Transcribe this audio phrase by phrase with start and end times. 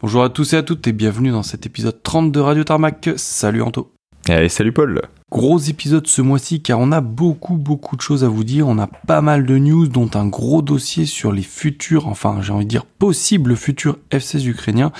[0.00, 3.10] Bonjour à tous et à toutes et bienvenue dans cet épisode 30 de Radio Tarmac.
[3.16, 3.92] Salut Anto.
[4.28, 5.02] Allez, salut Paul.
[5.28, 8.68] Gros épisode ce mois-ci car on a beaucoup beaucoup de choses à vous dire.
[8.68, 12.52] On a pas mal de news dont un gros dossier sur les futurs, enfin j'ai
[12.52, 14.92] envie de dire possibles futurs F-16 ukrainiens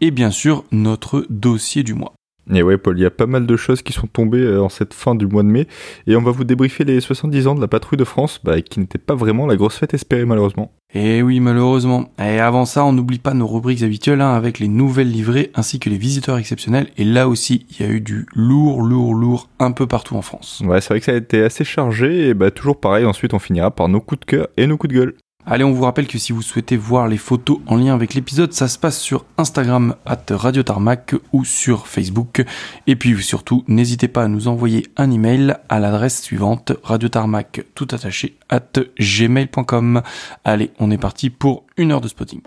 [0.00, 2.14] et bien sûr notre dossier du mois.
[2.52, 4.68] Et ouais, Paul, il y a pas mal de choses qui sont tombées euh, en
[4.68, 5.66] cette fin du mois de mai.
[6.06, 8.80] Et on va vous débriefer les 70 ans de la patrouille de France, bah, qui
[8.80, 10.72] n'était pas vraiment la grosse fête espérée malheureusement.
[10.92, 12.10] Et oui, malheureusement.
[12.20, 15.80] Et avant ça, on n'oublie pas nos rubriques habituelles hein, avec les nouvelles livrées ainsi
[15.80, 16.88] que les visiteurs exceptionnels.
[16.96, 20.22] Et là aussi, il y a eu du lourd, lourd, lourd un peu partout en
[20.22, 20.62] France.
[20.64, 22.28] Ouais, c'est vrai que ça a été assez chargé.
[22.28, 24.92] Et bah, toujours pareil, ensuite on finira par nos coups de cœur et nos coups
[24.94, 25.14] de gueule.
[25.46, 28.54] Allez, on vous rappelle que si vous souhaitez voir les photos en lien avec l'épisode,
[28.54, 32.42] ça se passe sur Instagram at Radio Tarmac ou sur Facebook.
[32.86, 37.88] Et puis surtout, n'hésitez pas à nous envoyer un email à l'adresse suivante radiotarmac tout
[37.90, 40.00] attaché at gmail.com.
[40.44, 42.40] Allez, on est parti pour une heure de spotting.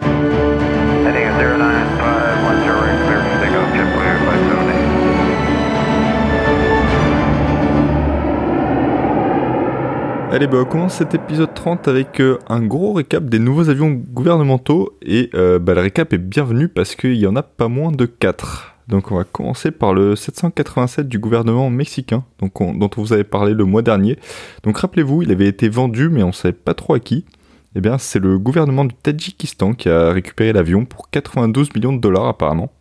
[10.37, 13.89] Allez, bah, on commence cet épisode 30 avec euh, un gros récap des nouveaux avions
[13.89, 14.95] gouvernementaux.
[15.01, 18.05] Et euh, bah, le récap est bienvenu parce qu'il y en a pas moins de
[18.05, 18.75] 4.
[18.87, 23.55] Donc on va commencer par le 787 du gouvernement mexicain, dont on vous avait parlé
[23.55, 24.19] le mois dernier.
[24.61, 27.25] Donc rappelez-vous, il avait été vendu mais on ne savait pas trop à qui.
[27.75, 31.99] Eh bien c'est le gouvernement du Tadjikistan qui a récupéré l'avion pour 92 millions de
[31.99, 32.71] dollars apparemment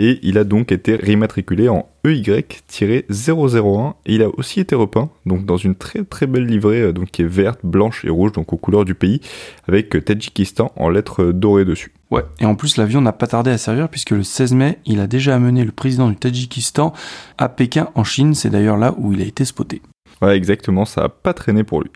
[0.00, 5.44] et il a donc été rématriculé en EY-001 et il a aussi été repeint donc
[5.44, 8.54] dans une très très belle livrée euh, donc qui est verte, blanche et rouge donc
[8.54, 9.20] aux couleurs du pays
[9.68, 11.92] avec euh, Tadjikistan en lettres dorées dessus.
[12.10, 15.00] Ouais, et en plus l'avion n'a pas tardé à servir puisque le 16 mai, il
[15.00, 16.94] a déjà amené le président du Tadjikistan
[17.36, 19.82] à Pékin en Chine, c'est d'ailleurs là où il a été spoté.
[20.22, 21.90] Ouais, exactement, ça a pas traîné pour lui.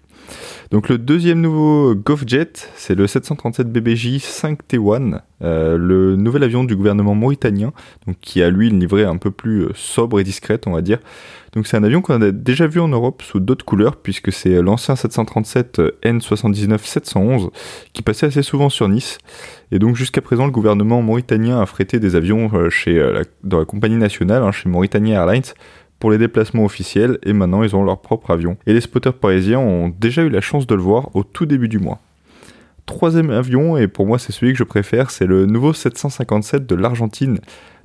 [0.70, 6.74] Donc le deuxième nouveau GovJet, c'est le 737 BBJ 5T1, euh, le nouvel avion du
[6.74, 7.72] gouvernement mauritanien,
[8.06, 10.80] donc qui a lui une livrée un peu plus euh, sobre et discrète, on va
[10.80, 10.98] dire.
[11.52, 14.60] Donc c'est un avion qu'on a déjà vu en Europe sous d'autres couleurs, puisque c'est
[14.60, 17.50] l'ancien 737 N79-711
[17.92, 19.18] qui passait assez souvent sur Nice.
[19.70, 23.00] Et donc jusqu'à présent, le gouvernement mauritanien a frété des avions euh, chez,
[23.44, 25.54] dans la compagnie nationale, hein, chez Mauritania Airlines,
[26.04, 28.58] pour les déplacements officiels et maintenant ils ont leur propre avion.
[28.66, 31.66] Et les spotters parisiens ont déjà eu la chance de le voir au tout début
[31.66, 31.98] du mois.
[32.84, 36.74] Troisième avion, et pour moi c'est celui que je préfère, c'est le nouveau 757 de
[36.74, 37.38] l'Argentine.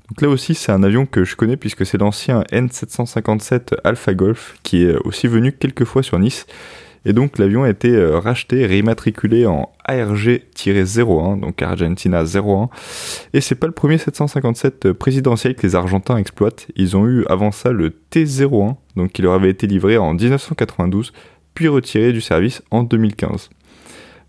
[0.09, 4.57] Donc là aussi c'est un avion que je connais puisque c'est l'ancien N757 Alpha Golf
[4.63, 6.45] qui est aussi venu quelques fois sur Nice
[7.05, 12.69] et donc l'avion a été euh, racheté, rématriculé en ARG-01, donc Argentina 01.
[13.33, 16.67] Et c'est pas le premier 757 euh, présidentiel que les Argentins exploitent.
[16.75, 21.13] Ils ont eu avant ça le T01, donc qui leur avait été livré en 1992,
[21.53, 23.49] puis retiré du service en 2015.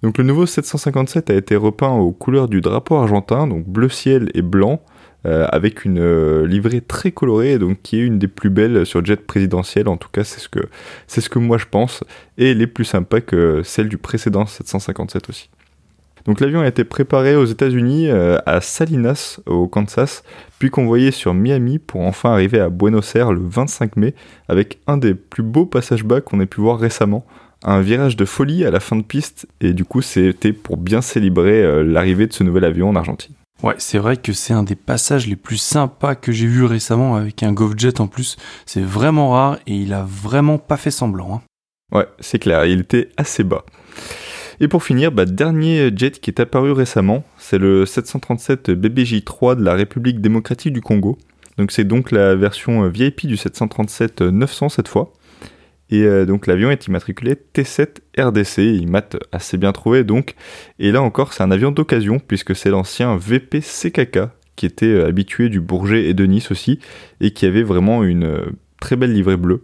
[0.03, 4.31] Donc le nouveau 757 a été repeint aux couleurs du drapeau argentin, donc bleu ciel
[4.35, 4.81] et blanc,
[5.27, 9.05] euh, avec une euh, livrée très colorée, donc qui est une des plus belles sur
[9.05, 9.87] jet présidentiel.
[9.87, 10.61] En tout cas, c'est ce que
[11.07, 12.03] c'est ce que moi je pense,
[12.39, 15.51] et les plus sympas que celle du précédent 757 aussi.
[16.25, 20.23] Donc l'avion a été préparé aux États-Unis, euh, à Salinas, au Kansas,
[20.59, 24.15] puis convoyé sur Miami pour enfin arriver à Buenos Aires le 25 mai,
[24.49, 27.27] avec un des plus beaux passages bas qu'on ait pu voir récemment.
[27.63, 31.03] Un virage de folie à la fin de piste, et du coup c'était pour bien
[31.03, 33.35] célébrer l'arrivée de ce nouvel avion en Argentine.
[33.63, 37.17] Ouais, c'est vrai que c'est un des passages les plus sympas que j'ai vu récemment
[37.17, 38.37] avec un GovJet en plus.
[38.65, 41.35] C'est vraiment rare et il a vraiment pas fait semblant.
[41.35, 41.99] Hein.
[41.99, 43.65] Ouais, c'est clair, il était assez bas.
[44.61, 49.63] Et pour finir, bah, dernier jet qui est apparu récemment, c'est le 737 BBJ-3 de
[49.63, 51.19] la République démocratique du Congo.
[51.59, 55.13] Donc c'est donc la version VIP du 737-900 cette fois.
[55.91, 59.03] Et euh, donc l'avion est immatriculé T7 RDC, il m'a
[59.33, 60.35] assez bien trouvé donc.
[60.79, 64.21] Et là encore, c'est un avion d'occasion puisque c'est l'ancien VP CKK
[64.57, 66.79] qui était euh, habitué du Bourget et de Nice aussi
[67.21, 68.47] et qui avait vraiment une euh,
[68.81, 69.63] très belle livrée bleue.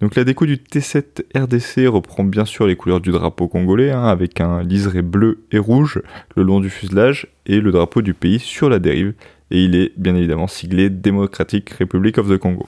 [0.00, 4.04] Donc la déco du T7 RDC reprend bien sûr les couleurs du drapeau congolais hein,
[4.04, 6.02] avec un liseré bleu et rouge
[6.34, 9.14] le long du fuselage et le drapeau du pays sur la dérive.
[9.52, 12.66] Et il est bien évidemment siglé Democratic Republic of the Congo.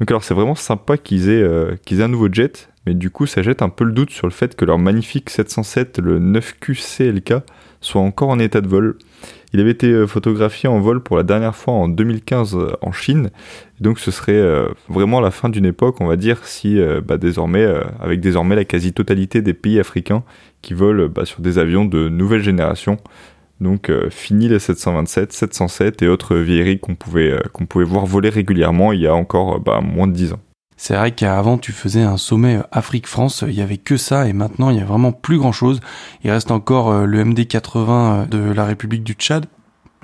[0.00, 3.10] Donc alors c'est vraiment sympa qu'ils aient, euh, qu'ils aient un nouveau jet, mais du
[3.10, 6.18] coup ça jette un peu le doute sur le fait que leur magnifique 707, le
[6.20, 7.42] 9QCLK,
[7.80, 8.96] soit encore en état de vol.
[9.52, 12.92] Il avait été euh, photographié en vol pour la dernière fois en 2015 euh, en
[12.92, 13.30] Chine,
[13.80, 14.42] donc ce serait
[14.88, 17.18] vraiment la fin d'une époque, on va dire, si bah,
[18.00, 20.24] avec désormais la quasi-totalité des pays africains
[20.62, 22.96] qui volent bah, sur des avions de nouvelle génération,
[23.60, 28.06] donc euh, fini les 727, 707 et autres vieilleries qu'on pouvait, euh, qu'on pouvait voir
[28.06, 30.40] voler régulièrement il y a encore euh, bah, moins de 10 ans.
[30.76, 34.68] C'est vrai qu'avant tu faisais un sommet Afrique-France, il y avait que ça et maintenant
[34.68, 35.80] il y a vraiment plus grand chose.
[36.22, 39.46] Il reste encore le MD-80 de la République du Tchad,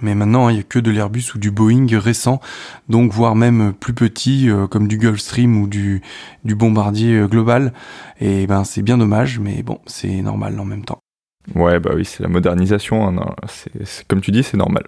[0.01, 2.41] Mais maintenant, il n'y a que de l'Airbus ou du Boeing récent,
[2.89, 6.01] donc voire même plus petit, comme du Gulfstream ou du,
[6.45, 7.75] du bombardier global.
[8.19, 11.03] Et ben, c'est bien dommage, mais bon, c'est normal en même temps.
[11.55, 13.07] Ouais, bah oui, c'est la modernisation.
[13.07, 13.35] Hein,
[14.09, 14.85] comme tu dis, c'est normal.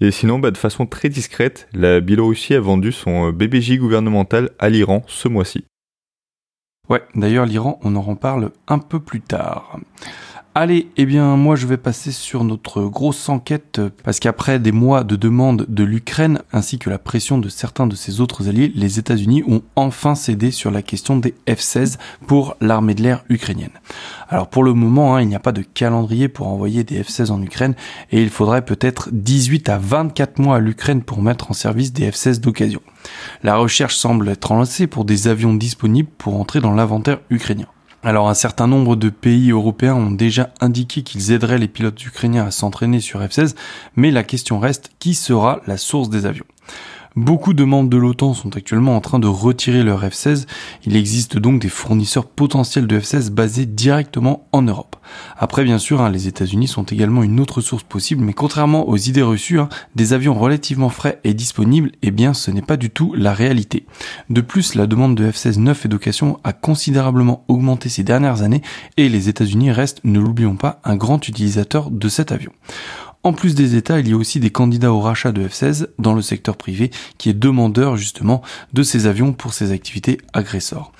[0.00, 4.50] Et sinon, bah, de façon très discrète, la Biélorussie a vendu son euh, BBJ gouvernemental
[4.58, 5.64] à l'Iran ce mois-ci.
[6.88, 9.78] Ouais, d'ailleurs, l'Iran, on en reparle un peu plus tard.
[10.54, 15.02] Allez, eh bien moi je vais passer sur notre grosse enquête parce qu'après des mois
[15.02, 18.98] de demande de l'Ukraine ainsi que la pression de certains de ses autres alliés, les
[18.98, 21.96] États-Unis ont enfin cédé sur la question des F-16
[22.26, 23.70] pour l'armée de l'air ukrainienne.
[24.28, 27.30] Alors pour le moment, hein, il n'y a pas de calendrier pour envoyer des F-16
[27.30, 27.74] en Ukraine
[28.10, 32.10] et il faudrait peut-être 18 à 24 mois à l'Ukraine pour mettre en service des
[32.10, 32.82] F-16 d'occasion.
[33.42, 37.68] La recherche semble être lancée pour des avions disponibles pour entrer dans l'inventaire ukrainien.
[38.04, 42.44] Alors un certain nombre de pays européens ont déjà indiqué qu'ils aideraient les pilotes ukrainiens
[42.44, 43.54] à s'entraîner sur F-16,
[43.94, 46.44] mais la question reste qui sera la source des avions?
[47.14, 50.46] Beaucoup de membres de l'OTAN sont actuellement en train de retirer leur F-16.
[50.86, 54.96] Il existe donc des fournisseurs potentiels de F-16 basés directement en Europe.
[55.36, 58.96] Après, bien sûr, hein, les États-Unis sont également une autre source possible, mais contrairement aux
[58.96, 62.88] idées reçues, hein, des avions relativement frais et disponibles, eh bien, ce n'est pas du
[62.88, 63.84] tout la réalité.
[64.30, 68.62] De plus, la demande de F-16 neuf et d'occasion a considérablement augmenté ces dernières années,
[68.96, 72.52] et les États-Unis restent, ne l'oublions pas, un grand utilisateur de cet avion.
[73.24, 76.12] En plus des États, il y a aussi des candidats au rachat de F-16 dans
[76.12, 78.42] le secteur privé qui est demandeur justement
[78.72, 80.90] de ces avions pour ses activités agresseurs.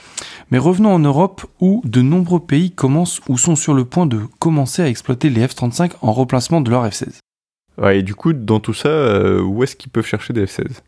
[0.52, 4.20] Mais revenons en Europe où de nombreux pays commencent ou sont sur le point de
[4.38, 7.18] commencer à exploiter les F-35 en remplacement de leurs F-16.
[7.78, 10.80] Ouais, et du coup, dans tout ça, euh, où est-ce qu'ils peuvent chercher des F-16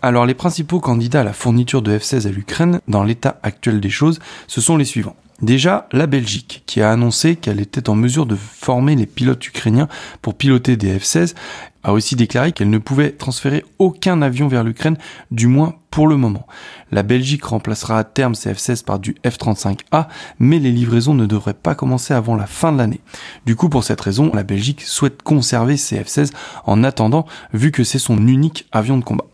[0.00, 3.90] alors les principaux candidats à la fourniture de F-16 à l'Ukraine, dans l'état actuel des
[3.90, 5.16] choses, ce sont les suivants.
[5.40, 9.86] Déjà, la Belgique, qui a annoncé qu'elle était en mesure de former les pilotes ukrainiens
[10.20, 11.36] pour piloter des F-16,
[11.84, 14.98] a aussi déclaré qu'elle ne pouvait transférer aucun avion vers l'Ukraine,
[15.30, 16.44] du moins pour le moment.
[16.90, 20.08] La Belgique remplacera à terme ces F-16 par du F-35A,
[20.40, 23.00] mais les livraisons ne devraient pas commencer avant la fin de l'année.
[23.46, 26.32] Du coup, pour cette raison, la Belgique souhaite conserver ces F-16
[26.66, 29.26] en attendant, vu que c'est son unique avion de combat.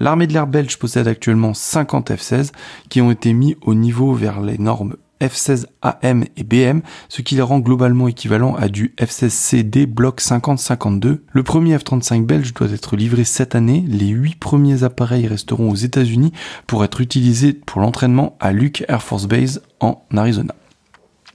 [0.00, 2.50] L'armée de l'air belge possède actuellement 50 F-16
[2.88, 7.42] qui ont été mis au niveau vers les normes F16AM et BM, ce qui les
[7.42, 11.20] rend globalement équivalent à du F16CD bloc 50-52.
[11.30, 13.84] Le premier F35 belge doit être livré cette année.
[13.88, 16.32] Les huit premiers appareils resteront aux États-Unis
[16.66, 20.54] pour être utilisés pour l'entraînement à Luke Air Force Base en Arizona.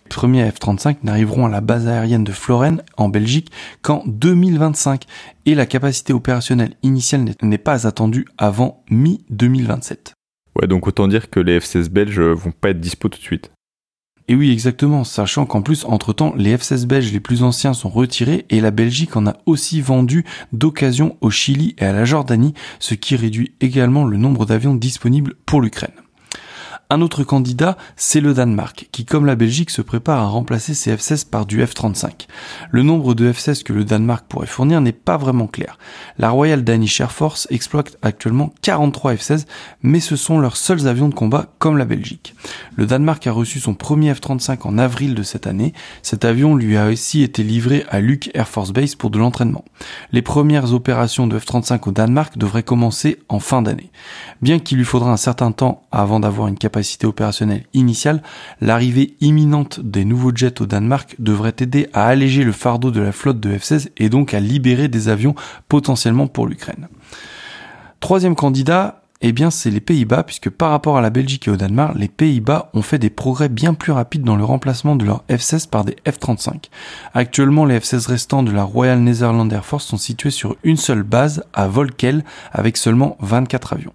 [0.06, 3.50] Les premiers F-35 n'arriveront à la base aérienne de Floren en Belgique
[3.82, 5.06] qu'en 2025
[5.46, 10.14] et la capacité opérationnelle initiale n'est pas attendue avant mi-2027.
[10.60, 13.52] Ouais, donc autant dire que les F-16 belges vont pas être dispo tout de suite.
[14.32, 18.46] Et oui, exactement, sachant qu'en plus, entre-temps, les F-16 belges les plus anciens sont retirés
[18.50, 20.24] et la Belgique en a aussi vendu
[20.54, 25.34] d'occasion au Chili et à la Jordanie, ce qui réduit également le nombre d'avions disponibles
[25.46, 25.92] pour l'Ukraine.
[26.94, 30.94] Un autre candidat, c'est le Danemark, qui comme la Belgique se prépare à remplacer ses
[30.94, 32.28] F-16 par du F-35.
[32.70, 35.78] Le nombre de F-16 que le Danemark pourrait fournir n'est pas vraiment clair.
[36.18, 39.46] La Royal Danish Air Force exploite actuellement 43 F-16,
[39.84, 42.36] mais ce sont leurs seuls avions de combat comme la Belgique.
[42.76, 45.72] Le Danemark a reçu son premier F-35 en avril de cette année.
[46.02, 49.64] Cet avion lui a aussi été livré à Luke Air Force Base pour de l'entraînement.
[50.12, 53.92] Les premières opérations de F-35 au Danemark devraient commencer en fin d'année.
[54.42, 58.22] Bien qu'il lui faudra un certain temps avant d'avoir une capacité opérationnelle initiale,
[58.60, 63.12] l'arrivée imminente des nouveaux jets au Danemark devrait aider à alléger le fardeau de la
[63.12, 65.36] flotte de F-16 et donc à libérer des avions
[65.68, 66.88] potentiellement pour l'Ukraine.
[68.00, 71.56] Troisième candidat, eh bien c'est les Pays-Bas, puisque par rapport à la Belgique et au
[71.56, 75.24] Danemark, les Pays-Bas ont fait des progrès bien plus rapides dans le remplacement de leurs
[75.30, 76.70] F-16 par des F-35.
[77.14, 81.04] Actuellement, les F-16 restants de la Royal Netherlands Air Force sont situés sur une seule
[81.04, 83.94] base, à Volkel, avec seulement 24 avions.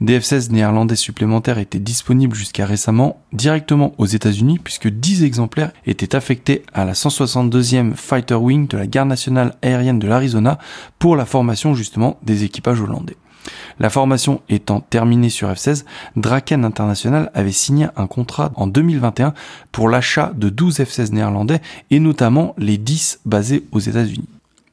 [0.00, 6.14] Des F-16 néerlandais supplémentaires étaient disponibles jusqu'à récemment directement aux États-Unis puisque 10 exemplaires étaient
[6.14, 10.58] affectés à la 162e Fighter Wing de la Garde nationale aérienne de l'Arizona
[10.98, 13.16] pour la formation justement des équipages hollandais.
[13.78, 15.84] La formation étant terminée sur F-16,
[16.16, 19.32] Draken International avait signé un contrat en 2021
[19.72, 24.28] pour l'achat de 12 F-16 néerlandais et notamment les 10 basés aux États-Unis.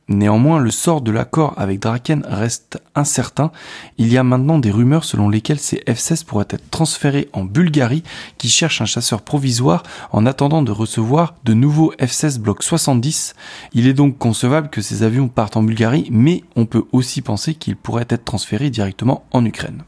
[0.09, 3.51] Néanmoins, le sort de l'accord avec Draken reste incertain.
[3.97, 8.03] Il y a maintenant des rumeurs selon lesquelles ces F-16 pourraient être transférés en Bulgarie
[8.37, 13.35] qui cherche un chasseur provisoire en attendant de recevoir de nouveaux F-16 Block 70.
[13.73, 17.53] Il est donc concevable que ces avions partent en Bulgarie, mais on peut aussi penser
[17.53, 19.83] qu'ils pourraient être transférés directement en Ukraine.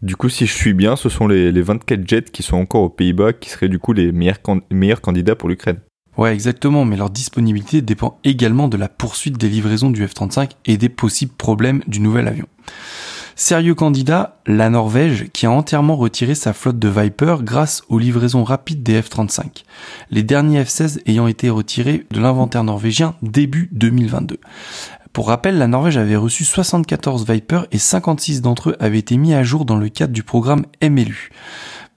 [0.00, 2.88] Du coup, si je suis bien, ce sont les, 24 jets qui sont encore aux
[2.88, 4.38] Pays-Bas qui seraient du coup les meilleurs,
[4.70, 5.80] meilleurs candidats pour l'Ukraine.
[6.16, 10.76] Ouais, exactement, mais leur disponibilité dépend également de la poursuite des livraisons du F-35 et
[10.76, 12.46] des possibles problèmes du nouvel avion.
[13.38, 18.44] Sérieux candidat, la Norvège, qui a entièrement retiré sa flotte de Viper grâce aux livraisons
[18.44, 19.64] rapides des F-35.
[20.10, 24.40] Les derniers F-16 ayant été retirés de l'inventaire norvégien début 2022.
[25.12, 29.34] Pour rappel, la Norvège avait reçu 74 Viper et 56 d'entre eux avaient été mis
[29.34, 31.30] à jour dans le cadre du programme MLU.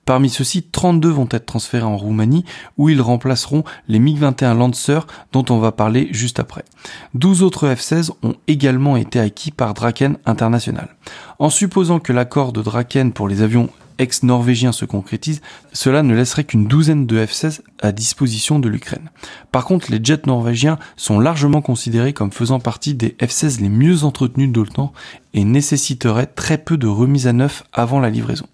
[0.09, 2.43] Parmi ceux-ci, 32 vont être transférés en Roumanie
[2.79, 5.01] où ils remplaceront les MiG-21 Lancer
[5.31, 6.65] dont on va parler juste après.
[7.13, 10.95] 12 autres F-16 ont également été acquis par Draken International.
[11.37, 15.41] En supposant que l'accord de Draken pour les avions ex-norvégiens se concrétise,
[15.73, 19.11] cela ne laisserait qu'une douzaine de F-16 à disposition de l'Ukraine.
[19.51, 24.03] Par contre, les jets norvégiens sont largement considérés comme faisant partie des F-16 les mieux
[24.03, 24.91] entretenus de l'OTAN
[25.35, 28.47] et nécessiteraient très peu de remise à neuf avant la livraison.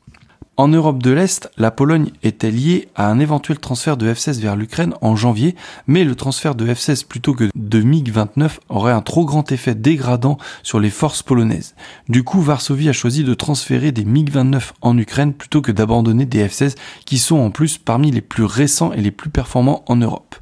[0.58, 4.56] En Europe de l'Est, la Pologne était liée à un éventuel transfert de F-16 vers
[4.56, 5.54] l'Ukraine en janvier,
[5.86, 10.38] mais le transfert de F-16 plutôt que de MiG-29 aurait un trop grand effet dégradant
[10.64, 11.76] sur les forces polonaises.
[12.08, 16.48] Du coup, Varsovie a choisi de transférer des MiG-29 en Ukraine plutôt que d'abandonner des
[16.48, 20.38] F-16 qui sont en plus parmi les plus récents et les plus performants en Europe.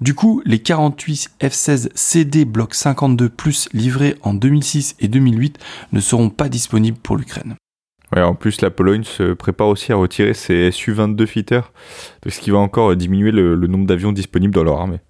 [0.00, 5.58] Du coup, les 48 F-16 CD Block 52 Plus livrés en 2006 et 2008
[5.90, 7.56] ne seront pas disponibles pour l'Ukraine.
[8.14, 11.72] Ouais, en plus, la Pologne se prépare aussi à retirer ses Su-22 fitters,
[12.26, 15.00] ce qui va encore diminuer le nombre d'avions disponibles dans leur armée.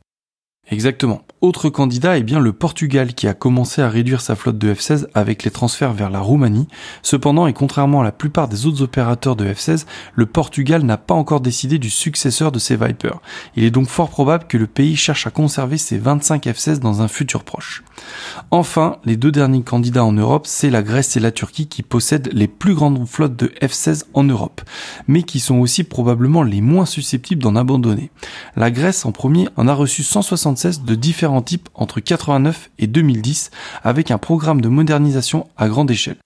[0.68, 1.22] Exactement.
[1.42, 5.06] Autre candidat est bien le Portugal qui a commencé à réduire sa flotte de F-16
[5.14, 6.66] avec les transferts vers la Roumanie.
[7.02, 11.14] Cependant, et contrairement à la plupart des autres opérateurs de F-16, le Portugal n'a pas
[11.14, 13.20] encore décidé du successeur de ses Vipers.
[13.54, 17.00] Il est donc fort probable que le pays cherche à conserver ses 25 F-16 dans
[17.00, 17.84] un futur proche.
[18.50, 22.30] Enfin, les deux derniers candidats en Europe, c'est la Grèce et la Turquie qui possèdent
[22.32, 24.62] les plus grandes flottes de F-16 en Europe,
[25.06, 28.10] mais qui sont aussi probablement les moins susceptibles d'en abandonner.
[28.56, 30.02] La Grèce en premier en a reçu
[30.56, 33.50] 176 de différents types entre 89 et 2010
[33.84, 36.16] avec un programme de modernisation à grande échelle.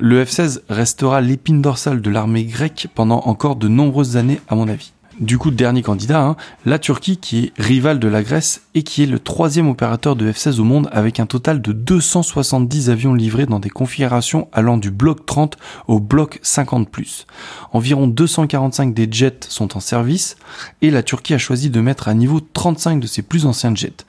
[0.00, 4.68] Le F-16 restera l'épine dorsale de l'armée grecque pendant encore de nombreuses années à mon
[4.68, 4.92] avis.
[5.20, 9.02] Du coup, dernier candidat, hein, la Turquie qui est rivale de la Grèce et qui
[9.02, 13.46] est le troisième opérateur de F-16 au monde avec un total de 270 avions livrés
[13.46, 15.56] dans des configurations allant du bloc 30
[15.88, 17.24] au bloc 50+.
[17.72, 20.36] Environ 245 des jets sont en service
[20.82, 24.04] et la Turquie a choisi de mettre à niveau 35 de ses plus anciens jets.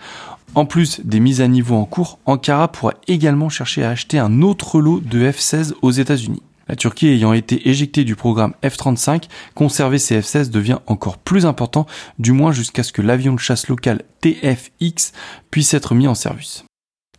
[0.53, 4.43] En plus des mises à niveau en cours, Ankara pourra également chercher à acheter un
[4.43, 6.43] autre lot de F-16 aux États-Unis.
[6.69, 9.23] La Turquie ayant été éjectée du programme F-35,
[9.55, 11.87] conserver ces F-16 devient encore plus important,
[12.19, 15.13] du moins jusqu'à ce que l'avion de chasse local TFX
[15.49, 16.63] puisse être mis en service.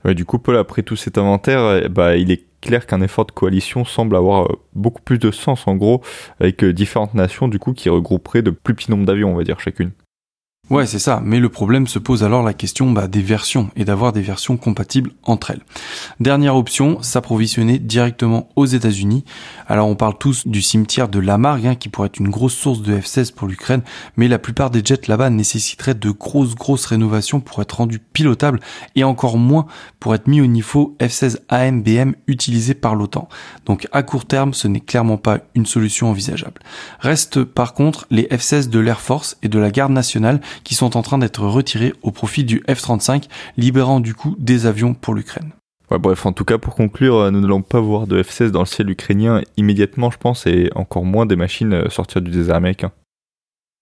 [0.04, 3.32] Du coup, Paul, après tout cet inventaire, eh bah, il est clair qu'un effort de
[3.32, 6.00] coalition semble avoir euh, beaucoup plus de sens, en gros,
[6.38, 9.44] avec euh, différentes nations, du coup, qui regrouperaient de plus petits nombres d'avions, on va
[9.44, 9.90] dire, chacune.
[10.70, 11.20] Ouais, c'est ça.
[11.24, 14.56] Mais le problème se pose alors la question bah, des versions et d'avoir des versions
[14.56, 15.62] compatibles entre elles.
[16.20, 19.24] Dernière option, s'approvisionner directement aux États-Unis.
[19.66, 22.82] Alors on parle tous du cimetière de Lamargue, hein, qui pourrait être une grosse source
[22.82, 23.82] de F-16 pour l'Ukraine,
[24.16, 28.60] mais la plupart des jets là-bas nécessiteraient de grosses grosses rénovations pour être rendus pilotables
[28.94, 29.66] et encore moins
[29.98, 33.28] pour être mis au niveau F-16 AMBM utilisé par l'OTAN.
[33.66, 36.60] Donc à court terme, ce n'est clairement pas une solution envisageable.
[37.00, 40.96] Reste par contre les F-16 de l'Air Force et de la Garde nationale qui sont
[40.96, 43.24] en train d'être retirés au profit du F-35,
[43.56, 45.52] libérant du coup des avions pour l'Ukraine.
[45.90, 48.60] Ouais, bref, en tout cas, pour conclure, euh, nous n'allons pas voir de F-16 dans
[48.60, 52.54] le ciel ukrainien immédiatement, je pense, et encore moins des machines euh, sortir du désert
[52.54, 52.92] américain.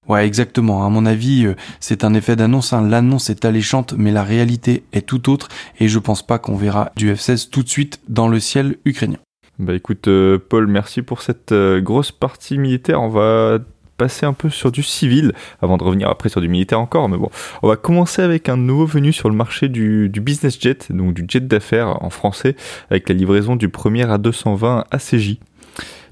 [0.08, 0.86] Ouais, exactement.
[0.86, 2.72] À mon avis, euh, c'est un effet d'annonce.
[2.72, 2.88] Hein.
[2.88, 5.48] L'annonce est alléchante, mais la réalité est tout autre,
[5.80, 9.18] et je pense pas qu'on verra du F-16 tout de suite dans le ciel ukrainien.
[9.58, 10.08] Bah écoute,
[10.48, 13.02] Paul, merci pour cette grosse partie militaire.
[13.02, 13.58] On va
[13.98, 17.18] passer un peu sur du civil, avant de revenir après sur du militaire encore, mais
[17.18, 17.28] bon.
[17.62, 21.26] On va commencer avec un nouveau venu sur le marché du, business jet, donc du
[21.28, 22.56] jet d'affaires en français,
[22.90, 25.38] avec la livraison du premier A220 ACJ.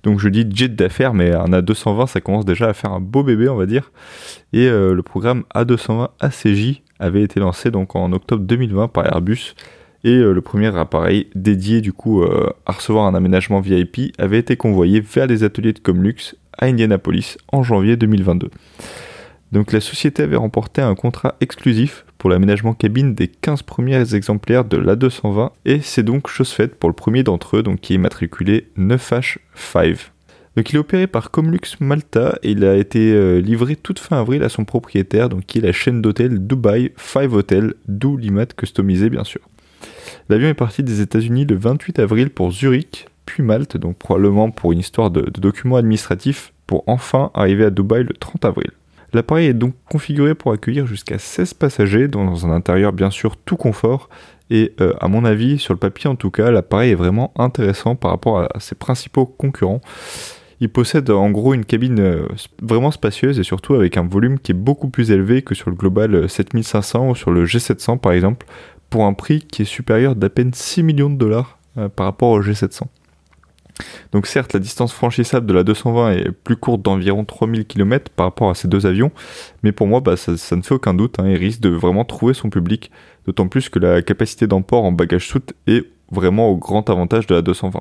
[0.03, 3.23] Donc je dis jet d'affaires, mais un A220, ça commence déjà à faire un beau
[3.23, 3.91] bébé, on va dire.
[4.53, 9.55] Et euh, le programme A220 ACJ avait été lancé donc en octobre 2020 par Airbus.
[10.05, 14.39] Et euh, le premier appareil dédié du coup euh, à recevoir un aménagement VIP avait
[14.39, 18.51] été convoyé vers les ateliers de Comlux à Indianapolis en janvier 2022.
[19.53, 24.65] Donc la société avait remporté un contrat exclusif pour l'aménagement cabine des 15 premiers exemplaires
[24.65, 27.99] de l'A220 et c'est donc chose faite pour le premier d'entre eux donc qui est
[27.99, 30.11] matriculé 9H5.
[30.57, 34.19] Donc il est opéré par Comlux Malta et il a été euh, livré toute fin
[34.19, 38.47] avril à son propriétaire donc qui est la chaîne d'hôtels Dubai 5 Hotel, d'où l'IMAT
[38.47, 39.43] customisé bien sûr.
[40.29, 44.73] L'avion est parti des États-Unis le 28 avril pour Zurich puis Malte, donc probablement pour
[44.73, 48.71] une histoire de, documents administratifs, pour enfin arriver à Dubaï le 30 avril.
[49.13, 53.57] L'appareil est donc configuré pour accueillir jusqu'à 16 passagers, dans un intérieur bien sûr tout
[53.57, 54.09] confort,
[54.51, 57.97] et euh, à mon avis, sur le papier en tout cas, l'appareil est vraiment intéressant
[57.97, 59.81] par rapport à ses principaux concurrents.
[60.61, 62.29] Il possède en gros une cabine euh,
[62.63, 65.77] vraiment spacieuse et surtout avec un volume qui est beaucoup plus élevé que sur le
[65.77, 68.47] Global 7500 ou sur le G700 par exemple,
[68.89, 72.31] pour un prix qui est supérieur d'à peine 6 millions de dollars euh, par rapport
[72.31, 72.83] au G700.
[74.13, 78.27] Donc certes, la distance franchissable de la 220 est plus courte d'environ 3000 km par
[78.27, 79.11] rapport à ces deux avions,
[79.63, 82.35] mais pour moi, bah, ça, ne fait aucun doute, hein, il risque de vraiment trouver
[82.35, 82.91] son public,
[83.27, 87.35] d'autant plus que la capacité d'emport en bagage soute est vraiment au grand avantage de
[87.35, 87.81] la 220.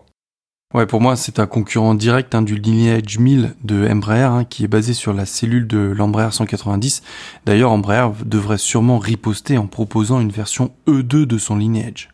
[0.73, 4.65] Ouais, pour moi, c'est un concurrent direct hein, du Lineage 1000 de Embraer, hein, qui
[4.65, 7.01] est basé sur la cellule de l'Embraer 190.
[7.45, 12.09] D'ailleurs, Embraer devrait sûrement riposter en proposant une version E2 de son Lineage.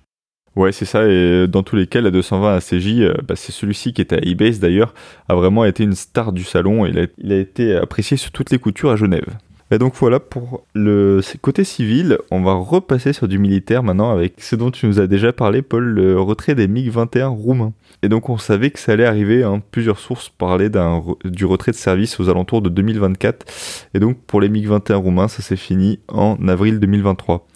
[0.58, 3.94] Ouais, c'est ça, et dans tous les cas, la 220 ACJ, euh, bah, c'est celui-ci
[3.94, 4.94] qui était à eBay d'ailleurs,
[5.30, 8.60] a vraiment été une star du salon, et il a été apprécié sur toutes les
[8.60, 9.38] coutures à Genève.
[9.74, 14.34] Et donc voilà pour le côté civil, on va repasser sur du militaire maintenant avec
[14.42, 17.72] ce dont tu nous as déjà parlé Paul, le retrait des MiG-21 roumains.
[18.04, 19.64] Et donc on savait que ça allait arriver, hein.
[19.72, 20.70] plusieurs sources parlaient
[21.24, 23.46] du retrait de service aux alentours de 2024.
[23.94, 27.48] Et donc pour les MiG-21 roumains, ça s'est fini en avril 2023.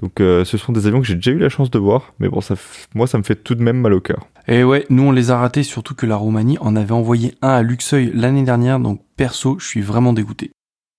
[0.00, 2.28] Donc euh, ce sont des avions que j'ai déjà eu la chance de voir, mais
[2.28, 2.54] bon, ça
[2.94, 4.26] moi ça me fait tout de même mal au cœur.
[4.48, 7.50] Et ouais, nous on les a ratés, surtout que la Roumanie en avait envoyé un
[7.50, 10.50] à Luxeuil l'année dernière, donc perso, je suis vraiment dégoûté.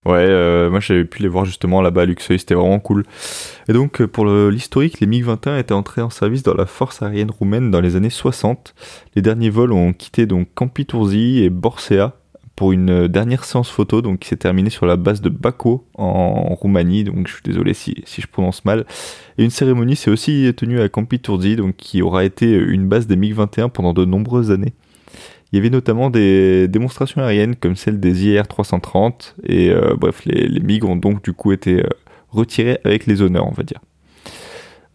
[0.05, 3.05] Ouais, euh, moi j'avais pu les voir justement là-bas à Luxeuil, c'était vraiment cool.
[3.67, 7.31] Et donc euh, pour l'historique, les MiG-21 étaient entrés en service dans la force aérienne
[7.31, 8.75] roumaine dans les années 60.
[9.15, 10.85] Les derniers vols ont quitté donc Campi
[11.43, 12.13] et Borsea
[12.55, 16.55] pour une dernière séance photo donc qui s'est terminée sur la base de Bako en
[16.55, 17.03] Roumanie.
[17.03, 18.85] Donc je suis désolé si, si je prononce mal.
[19.37, 23.17] Et une cérémonie s'est aussi tenue à Campi donc qui aura été une base des
[23.17, 24.73] MiG-21 pendant de nombreuses années.
[25.51, 30.25] Il y avait notamment des démonstrations aériennes comme celle des IR 330 et euh, bref,
[30.25, 31.89] les, les, MiG ont donc du coup été euh,
[32.29, 33.79] retirés avec les honneurs, on va dire.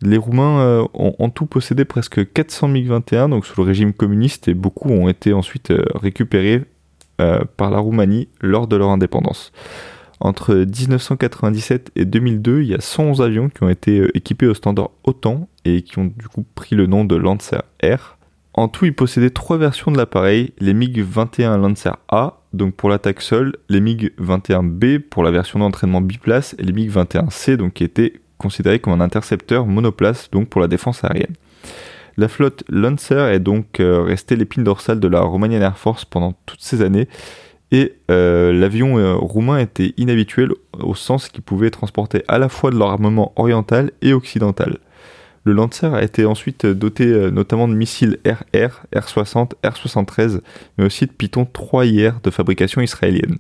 [0.03, 4.49] Les Roumains euh, ont en tout possédé presque 400 MiG-21 donc sous le régime communiste
[4.49, 6.65] et beaucoup ont été ensuite récupérés
[7.57, 9.53] par la Roumanie lors de leur indépendance.
[10.21, 14.91] Entre 1997 et 2002, il y a 111 avions qui ont été équipés au standard
[15.05, 18.19] OTAN et qui ont du coup pris le nom de Lancer Air.
[18.53, 23.23] En tout, il possédait trois versions de l'appareil, les MiG-21 Lancer A, donc pour l'attaque
[23.23, 28.81] seule, les MiG-21B pour la version d'entraînement biplace, et les MiG-21C, donc qui étaient considérés
[28.81, 31.35] comme un intercepteur monoplace, donc pour la défense aérienne.
[32.17, 36.35] La flotte Lancer est donc euh, restée l'épine dorsale de la Romanian Air Force pendant
[36.47, 37.09] toutes ces années,
[37.73, 42.71] et euh, l'avion euh, roumain était inhabituel au sens qu'il pouvait transporter à la fois
[42.71, 44.79] de l'armement oriental et occidental.
[45.45, 50.41] Le Lancer a été ensuite doté notamment de missiles RR, R60, R73,
[50.77, 53.39] mais aussi de Python 3IR de fabrication israélienne.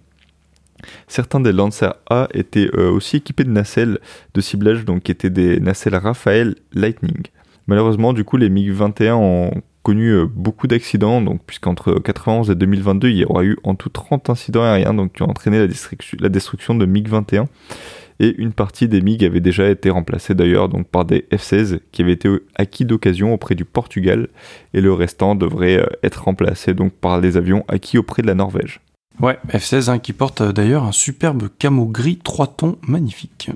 [1.09, 3.99] Certains des Lancer A étaient aussi équipés de nacelles
[4.33, 7.25] de ciblage, donc qui étaient des nacelles Rafael Lightning.
[7.67, 9.51] Malheureusement, du coup, les MiG-21 ont
[9.83, 14.31] connu euh, beaucoup d'accidents, puisqu'entre 91 et 2022, il y aura eu en tout 30
[14.31, 17.47] incidents aériens, donc qui ont entraîné la, destruction de MiG-21
[18.21, 22.13] et une partie des MiG avait déjà été remplacée d'ailleurs par des F-16 qui avaient
[22.13, 24.29] été acquis d'occasion auprès du Portugal
[24.75, 28.35] et le restant devrait euh, être remplacé donc par des avions acquis auprès de la
[28.35, 28.81] Norvège.
[29.21, 33.51] Ouais, F-16 hein, qui porte euh, d'ailleurs un superbe camo gris 3 tons magnifique.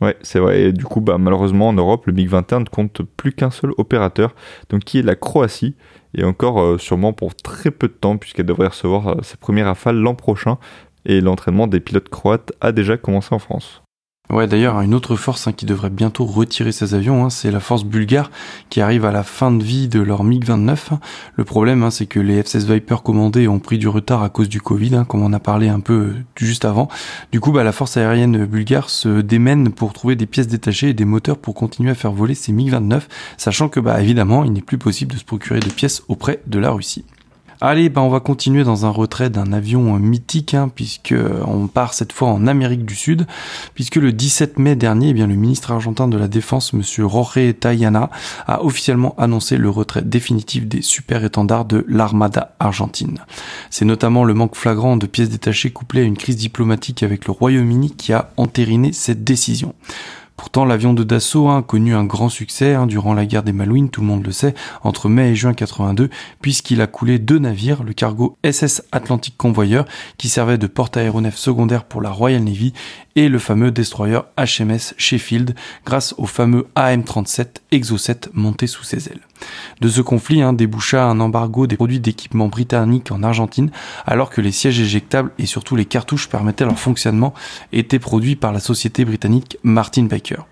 [0.00, 0.60] Ouais, c'est vrai.
[0.60, 4.34] Et du coup, bah, malheureusement, en Europe, le MiG-21 ne compte plus qu'un seul opérateur,
[4.70, 5.74] donc qui est la Croatie,
[6.14, 9.96] et encore euh, sûrement pour très peu de temps, puisqu'elle devrait recevoir ses premières rafales
[9.96, 10.58] l'an prochain,
[11.04, 13.82] et l'entraînement des pilotes croates a déjà commencé en France.
[14.30, 17.60] Ouais, d'ailleurs, une autre force hein, qui devrait bientôt retirer ses avions, hein, c'est la
[17.60, 18.30] force bulgare
[18.68, 20.98] qui arrive à la fin de vie de leur MiG-29.
[21.36, 24.50] Le problème, hein, c'est que les F-16 Viper commandés ont pris du retard à cause
[24.50, 26.88] du Covid, comme on a parlé un peu euh, juste avant.
[27.32, 30.94] Du coup, bah, la force aérienne bulgare se démène pour trouver des pièces détachées et
[30.94, 33.04] des moteurs pour continuer à faire voler ces MiG-29,
[33.38, 36.58] sachant que, bah, évidemment, il n'est plus possible de se procurer de pièces auprès de
[36.58, 37.06] la Russie.
[37.60, 41.42] Allez, bah on va continuer dans un retrait d'un avion euh, mythique, hein, puisque euh,
[41.44, 43.26] on part cette fois en Amérique du Sud,
[43.74, 47.58] puisque le 17 mai dernier, eh bien le ministre argentin de la Défense, Monsieur Jorge
[47.58, 48.10] Tayana,
[48.46, 53.18] a officiellement annoncé le retrait définitif des super étendards de l'armada argentine.
[53.70, 57.32] C'est notamment le manque flagrant de pièces détachées couplé à une crise diplomatique avec le
[57.32, 59.74] Royaume-Uni qui a entériné cette décision.
[60.38, 63.90] Pourtant, l'avion de Dassault a connu un grand succès hein, durant la guerre des Malouines,
[63.90, 67.82] tout le monde le sait, entre mai et juin 82, puisqu'il a coulé deux navires,
[67.82, 69.84] le cargo SS Atlantic Convoyeur,
[70.16, 72.72] qui servait de porte-aéronef secondaire pour la Royal Navy,
[73.18, 79.22] et le fameux destroyer HMS Sheffield grâce au fameux AM-37 Exocet monté sous ses ailes.
[79.80, 83.70] De ce conflit hein, déboucha un embargo des produits d'équipement britanniques en Argentine,
[84.06, 87.34] alors que les sièges éjectables et surtout les cartouches permettaient leur fonctionnement
[87.72, 90.42] étaient produits par la société britannique Martin Baker.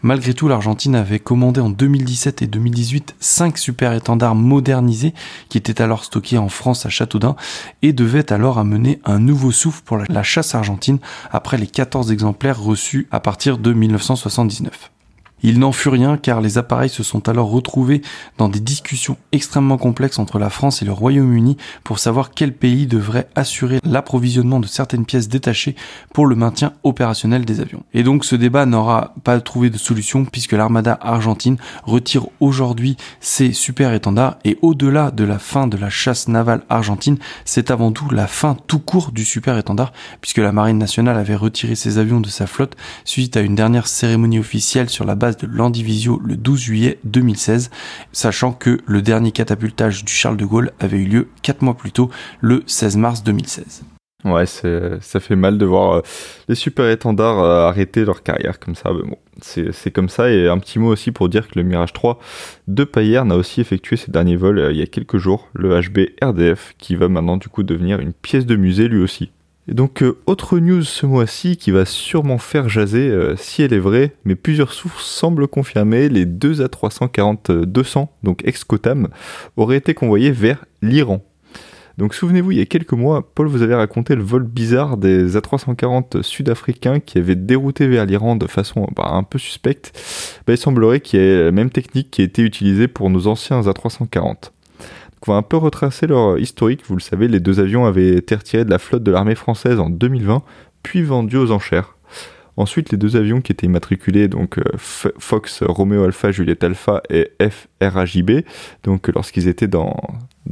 [0.00, 5.12] Malgré tout, l'Argentine avait commandé en 2017 et 2018 5 super étendards modernisés
[5.50, 7.36] qui étaient alors stockés en France à Châteaudun
[7.82, 10.98] et devaient alors amener un nouveau souffle pour la chasse argentine
[11.30, 14.95] après les 14 exemplaires reçus à partir de 1979.
[15.42, 18.00] Il n'en fut rien car les appareils se sont alors retrouvés
[18.38, 22.86] dans des discussions extrêmement complexes entre la France et le Royaume-Uni pour savoir quel pays
[22.86, 25.76] devrait assurer l'approvisionnement de certaines pièces détachées
[26.14, 27.82] pour le maintien opérationnel des avions.
[27.92, 33.52] Et donc ce débat n'aura pas trouvé de solution puisque l'armada argentine retire aujourd'hui ses
[33.52, 38.08] super étendards et au-delà de la fin de la chasse navale argentine, c'est avant tout
[38.10, 42.20] la fin tout court du super étendard puisque la marine nationale avait retiré ses avions
[42.20, 46.36] de sa flotte suite à une dernière cérémonie officielle sur la base de l'Andivisio le
[46.36, 47.70] 12 juillet 2016,
[48.12, 51.92] sachant que le dernier catapultage du Charles de Gaulle avait eu lieu 4 mois plus
[51.92, 52.10] tôt,
[52.40, 53.84] le 16 mars 2016.
[54.26, 56.02] Ouais, ça fait mal de voir euh,
[56.48, 58.90] les super étendards euh, arrêter leur carrière comme ça.
[58.92, 60.30] Mais bon, c'est comme ça.
[60.32, 62.18] Et un petit mot aussi pour dire que le Mirage 3
[62.66, 65.80] de Payerne a aussi effectué ses derniers vols euh, il y a quelques jours, le
[65.80, 69.30] HB RDF, qui va maintenant du coup devenir une pièce de musée lui aussi.
[69.68, 73.72] Et donc, euh, autre news ce mois-ci qui va sûrement faire jaser euh, si elle
[73.72, 79.08] est vraie, mais plusieurs sources semblent confirmer les deux A340-200, donc ex-Cotam,
[79.56, 81.24] auraient été convoyés vers l'Iran.
[81.98, 85.36] Donc souvenez-vous, il y a quelques mois, Paul vous avait raconté le vol bizarre des
[85.36, 89.98] A340 sud-africains qui avaient dérouté vers l'Iran de façon bah, un peu suspecte.
[90.46, 93.26] Bah, il semblerait qu'il y ait la même technique qui a été utilisée pour nos
[93.26, 94.50] anciens A340
[95.26, 96.82] on va un peu retracer leur historique.
[96.86, 99.80] Vous le savez, les deux avions avaient été retirés de la flotte de l'armée française
[99.80, 100.42] en 2020,
[100.82, 101.96] puis vendus aux enchères.
[102.58, 107.30] Ensuite, les deux avions qui étaient immatriculés, donc euh, Fox Romeo Alpha Juliette Alpha et
[107.38, 108.46] FRAJB,
[108.82, 109.94] donc lorsqu'ils étaient dans,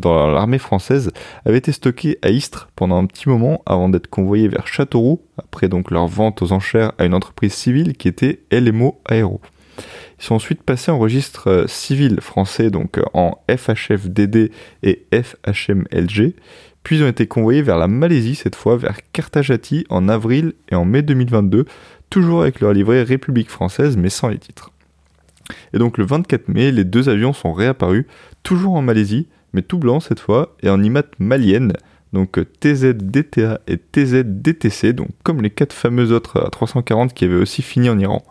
[0.04, 1.12] l'armée française,
[1.46, 5.68] avaient été stockés à Istres pendant un petit moment avant d'être convoyés vers Châteauroux, après
[5.68, 9.40] donc leur vente aux enchères à une entreprise civile qui était LMO Aéro.
[10.24, 16.32] Ils sont ensuite passés en registre euh, civil français, donc euh, en FHFDD et FHMLG,
[16.82, 20.86] puis ont été convoyés vers la Malaisie, cette fois vers Kartajati en avril et en
[20.86, 21.66] mai 2022,
[22.08, 24.70] toujours avec leur livret République française, mais sans les titres.
[25.74, 28.06] Et donc le 24 mai, les deux avions sont réapparus,
[28.42, 31.74] toujours en Malaisie, mais tout blanc cette fois, et en IMAT malienne,
[32.14, 37.34] donc euh, TZDTA et TZDTC, donc comme les quatre fameux autres à 340 qui avaient
[37.34, 38.24] aussi fini en Iran.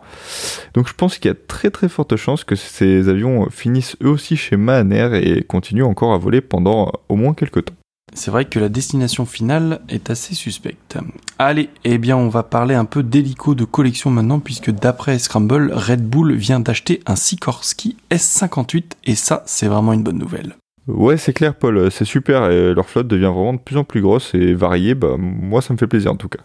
[0.74, 4.08] Donc je pense qu'il y a très très forte chance que ces avions finissent eux
[4.08, 7.74] aussi chez Mahaner et continuent encore à voler pendant euh, au moins quelques temps.
[8.12, 10.98] C'est vrai que la destination finale est assez suspecte.
[11.38, 15.72] Allez, eh bien on va parler un peu d'hélico de collection maintenant puisque d'après Scramble,
[15.72, 20.56] Red Bull vient d'acheter un Sikorsky S58 et ça c'est vraiment une bonne nouvelle.
[20.86, 24.02] Ouais, c'est clair, Paul, c'est super et leur flotte devient vraiment de plus en plus
[24.02, 24.94] grosse et variée.
[24.94, 26.40] Bah, moi, ça me fait plaisir en tout cas.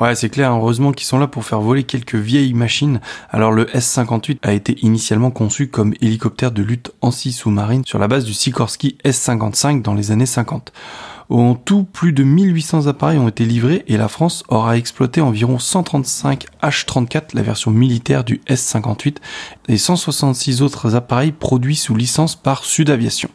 [0.00, 3.00] Ouais, c'est clair, heureusement qu'ils sont là pour faire voler quelques vieilles machines.
[3.28, 8.24] Alors le S-58 a été initialement conçu comme hélicoptère de lutte anti-sous-marine sur la base
[8.24, 10.72] du Sikorsky S-55 dans les années 50.
[11.30, 15.60] En tout, plus de 1800 appareils ont été livrés et la France aura exploité environ
[15.60, 19.18] 135 H-34, la version militaire du S-58,
[19.68, 23.30] et 166 autres appareils produits sous licence par Sud Aviation.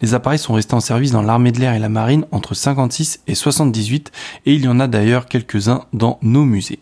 [0.00, 3.20] Les appareils sont restés en service dans l'armée de l'air et la marine entre 56
[3.26, 4.10] et 78
[4.46, 6.78] et il y en a d'ailleurs quelques-uns dans nos musées.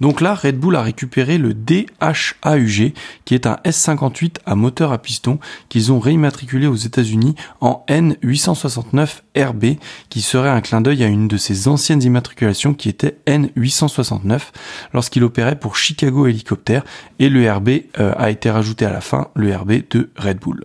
[0.00, 2.92] Donc là, Red Bull a récupéré le DHAUG,
[3.24, 7.84] qui est un S58 à moteur à piston qu'ils ont réimmatriculé aux États-Unis en
[9.38, 14.40] N869RB, qui serait un clin d'œil à une de ses anciennes immatriculations qui était N869
[14.92, 16.80] lorsqu'il opérait pour Chicago Helicopter
[17.18, 20.64] et le RB euh, a été rajouté à la fin, le RB de Red Bull.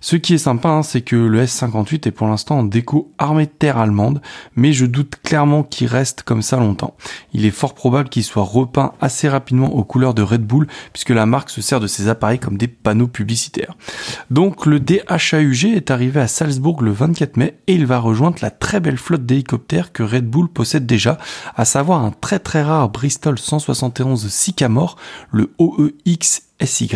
[0.00, 3.46] Ce qui est sympa, hein, c'est que le S58 est pour l'instant en déco armée
[3.46, 4.20] de terre allemande,
[4.54, 6.96] mais je doute clairement qu'il reste comme ça longtemps.
[7.32, 11.10] Il est fort probable qu'il soit repeint assez rapidement aux couleurs de Red Bull puisque
[11.10, 13.74] la marque se sert de ses appareils comme des panneaux publicitaires.
[14.30, 18.50] Donc le DHAUG est arrivé à Salzbourg le 24 mai et il va rejoindre la
[18.50, 21.18] très belle flotte d'hélicoptères que Red Bull possède déjà,
[21.54, 24.96] à savoir un très très rare Bristol 171 Sycamore,
[25.30, 26.90] le OEX SY,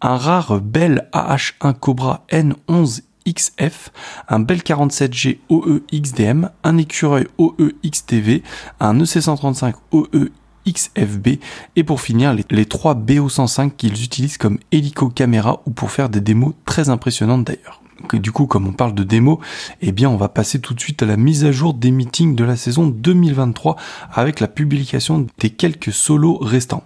[0.00, 3.90] un rare Bell AH1 Cobra N11 XF,
[4.28, 8.42] un Bell 47G OE XDM, un écureuil OE XTV,
[8.78, 10.30] un EC135 OE
[10.66, 11.38] XFB
[11.76, 16.20] et pour finir les, trois BO105 qu'ils utilisent comme hélico caméra ou pour faire des
[16.20, 17.80] démos très impressionnantes d'ailleurs.
[18.12, 19.40] Du coup, comme on parle de démo,
[19.82, 22.36] eh bien, on va passer tout de suite à la mise à jour des meetings
[22.36, 23.76] de la saison 2023
[24.12, 26.84] avec la publication des quelques solos restants.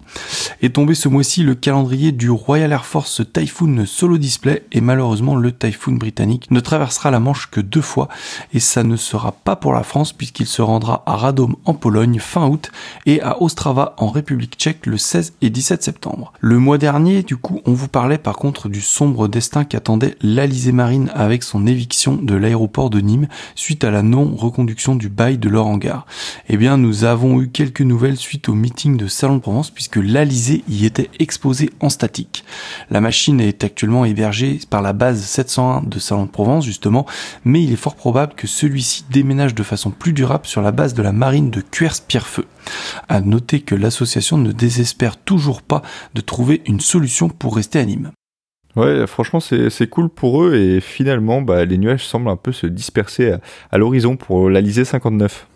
[0.61, 5.35] Est tombé ce mois-ci le calendrier du Royal Air Force Typhoon Solo Display et malheureusement
[5.35, 8.09] le Typhoon britannique ne traversera la Manche que deux fois
[8.53, 12.19] et ça ne sera pas pour la France puisqu'il se rendra à Radom en Pologne
[12.19, 12.71] fin août
[13.05, 16.33] et à Ostrava en République tchèque le 16 et 17 septembre.
[16.39, 20.71] Le mois dernier, du coup, on vous parlait par contre du sombre destin qu'attendait l'Alizé
[20.71, 25.49] Marine avec son éviction de l'aéroport de Nîmes suite à la non-reconduction du bail de
[25.49, 26.05] leur hangar.
[26.49, 29.97] Eh bien, nous avons eu quelques nouvelles suite au meeting de Salon de Provence puisque
[29.97, 32.43] l'Alizé y était exposé en statique.
[32.89, 37.05] La machine est actuellement hébergée par la base 701 de Salon de Provence justement,
[37.45, 40.93] mais il est fort probable que celui-ci déménage de façon plus durable sur la base
[40.93, 42.45] de la marine de Cuers-Pierrefeu.
[43.09, 45.81] À noter que l'association ne désespère toujours pas
[46.13, 48.11] de trouver une solution pour rester à Nîmes.
[48.75, 52.67] Ouais, franchement, c'est cool pour eux et finalement, bah, les nuages semblent un peu se
[52.67, 53.33] disperser
[53.71, 55.47] à, l'horizon pour l'Alizé 59.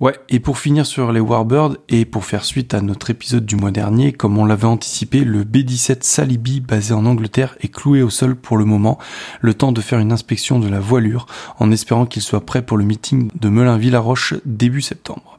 [0.00, 3.56] Ouais, et pour finir sur les Warbirds, et pour faire suite à notre épisode du
[3.56, 8.08] mois dernier, comme on l'avait anticipé, le B-17 Salibi basé en Angleterre est cloué au
[8.08, 8.98] sol pour le moment,
[9.42, 11.26] le temps de faire une inspection de la voilure,
[11.58, 15.38] en espérant qu'il soit prêt pour le meeting de Melun-Villaroche début septembre.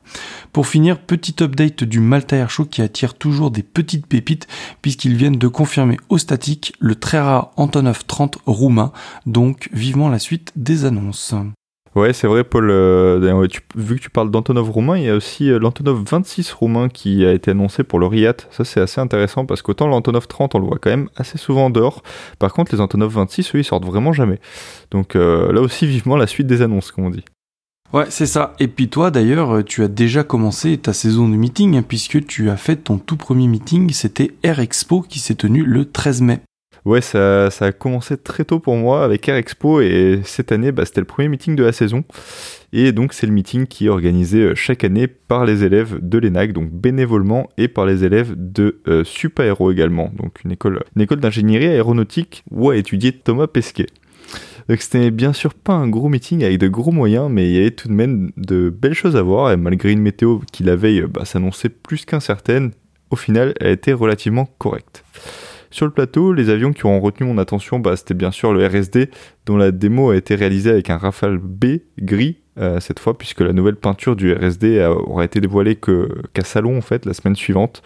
[0.54, 4.46] Pour finir, petit update du Malta Air Show qui attire toujours des petites pépites
[4.84, 8.92] puisqu'ils viennent de confirmer au statique le très rare Antonov 30 roumain,
[9.26, 11.34] donc vivement la suite des annonces.
[11.94, 12.70] Ouais, c'est vrai, Paul.
[12.72, 16.88] Euh, vu que tu parles d'Antonov roumain, il y a aussi euh, l'Antonov 26 roumain
[16.88, 18.38] qui a été annoncé pour le RIAT.
[18.50, 21.70] Ça, c'est assez intéressant parce qu'autant l'Antonov 30, on le voit quand même assez souvent
[21.70, 22.02] dehors.
[22.40, 24.40] Par contre, les Antonov 26, eux, ils sortent vraiment jamais.
[24.90, 27.26] Donc euh, là aussi, vivement la suite des annonces, comme on dit.
[27.92, 28.54] Ouais, c'est ça.
[28.62, 32.50] Et puis toi, d'ailleurs, tu as déjà commencé ta saison de meeting hein, puisque tu
[32.50, 33.92] as fait ton tout premier meeting.
[33.92, 36.42] C'était Air Expo qui s'est tenu le 13 mai.
[36.84, 40.84] Ouais, ça, a commencé très tôt pour moi avec Air Expo et cette année, bah,
[40.84, 42.04] c'était le premier meeting de la saison.
[42.74, 46.18] Et donc, c'est le meeting qui est organisé euh, chaque année par les élèves de
[46.18, 51.68] l'ENAC, donc bénévolement, et par les élèves de euh, Supaéro également, donc une école, d'ingénierie
[51.68, 53.88] aéronautique où a étudié Thomas Pesquet.
[54.70, 57.60] Donc c'était bien sûr pas un gros meeting avec de gros moyens, mais il y
[57.60, 60.76] avait tout de même de belles choses à voir, et malgré une météo qui la
[60.76, 62.72] veille bah, s'annonçait plus qu'incertaine,
[63.10, 65.04] au final elle était relativement correcte.
[65.72, 68.68] Sur le plateau, les avions qui ont retenu mon attention, bah, c'était bien sûr le
[68.68, 69.10] RSD,
[69.46, 73.40] dont la démo a été réalisée avec un Rafale B gris euh, cette fois, puisque
[73.40, 77.82] la nouvelle peinture du RSD aura été dévoilée qu'à Salon en fait la semaine suivante.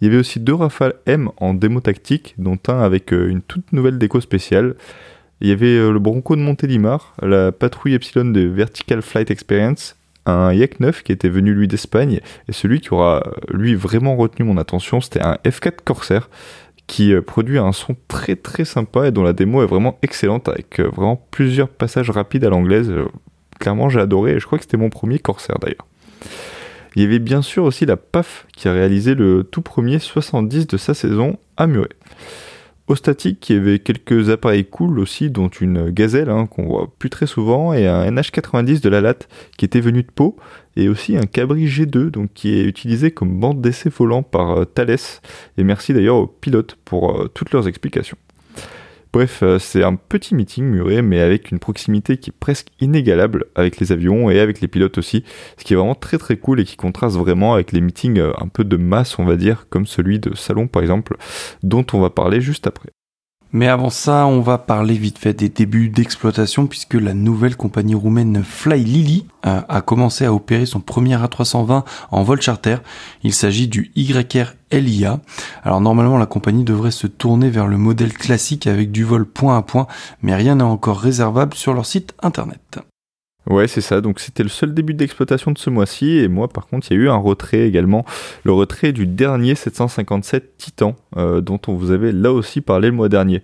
[0.00, 3.40] Il y avait aussi deux Rafale M en démo tactique, dont un avec euh, une
[3.40, 4.74] toute nouvelle déco spéciale.
[5.40, 9.96] Il y avait euh, le Bronco de Montélimar, la patrouille Epsilon de Vertical Flight Experience,
[10.26, 14.44] un Yak 9 qui était venu lui d'Espagne, et celui qui aura lui vraiment retenu
[14.44, 16.28] mon attention, c'était un F4 Corsair
[16.86, 20.48] qui euh, produit un son très très sympa et dont la démo est vraiment excellente
[20.48, 22.90] avec euh, vraiment plusieurs passages rapides à l'anglaise.
[22.90, 23.06] Euh,
[23.58, 25.86] clairement, j'ai adoré et je crois que c'était mon premier Corsair d'ailleurs.
[26.96, 30.66] Il y avait bien sûr aussi la PAF qui a réalisé le tout premier 70
[30.66, 31.88] de sa saison à Muret.
[32.86, 36.92] Au statique, il y avait quelques appareils cool aussi, dont une gazelle hein, qu'on voit
[36.98, 40.36] plus très souvent, et un NH90 de la latte qui était venu de Pau,
[40.76, 44.64] et aussi un Cabri G2, donc qui est utilisé comme bande d'essai volant par euh,
[44.66, 44.98] Thales.
[45.56, 48.18] Et merci d'ailleurs aux pilotes pour euh, toutes leurs explications.
[49.14, 53.44] Bref, euh, c'est un petit meeting muré, mais avec une proximité qui est presque inégalable
[53.54, 55.22] avec les avions et avec les pilotes aussi,
[55.56, 58.32] ce qui est vraiment très très cool et qui contraste vraiment avec les meetings euh,
[58.38, 61.16] un peu de masse, on va dire, comme celui de Salon par exemple,
[61.62, 62.90] dont on va parler juste après.
[63.54, 67.94] Mais avant ça, on va parler vite fait des débuts d'exploitation puisque la nouvelle compagnie
[67.94, 72.78] roumaine Fly Lily a, commencé à opérer son premier A320 en vol charter.
[73.22, 75.20] Il s'agit du YR LIA.
[75.62, 79.56] Alors normalement la compagnie devrait se tourner vers le modèle classique avec du vol point
[79.56, 79.86] à point,
[80.20, 82.80] mais rien n'est encore réservable sur leur site internet.
[83.48, 84.00] Ouais, c'est ça.
[84.00, 86.18] Donc c'était le seul début d'exploitation de ce mois-ci.
[86.18, 88.04] Et moi, par contre, il y a eu un retrait également.
[88.44, 92.94] Le retrait du dernier 757 Titan, euh, dont on vous avait là aussi parlé le
[92.94, 93.42] mois dernier.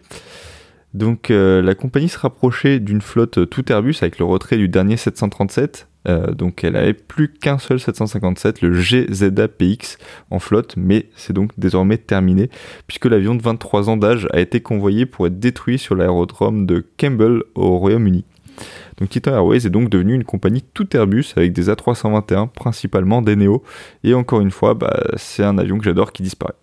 [0.95, 4.97] Donc euh, la compagnie se rapprochait d'une flotte tout Airbus avec le retrait du dernier
[4.97, 5.87] 737.
[6.09, 9.99] Euh, donc elle avait plus qu'un seul 757, le GZA-PX
[10.31, 12.49] en flotte, mais c'est donc désormais terminé,
[12.87, 16.85] puisque l'avion de 23 ans d'âge a été convoyé pour être détruit sur l'aérodrome de
[16.99, 18.25] Campbell au Royaume-Uni.
[18.99, 23.37] Donc Titan Airways est donc devenu une compagnie tout Airbus avec des A321, principalement des
[23.37, 23.63] Neo.
[24.05, 26.55] Et encore une fois, bah, c'est un avion que j'adore qui disparaît.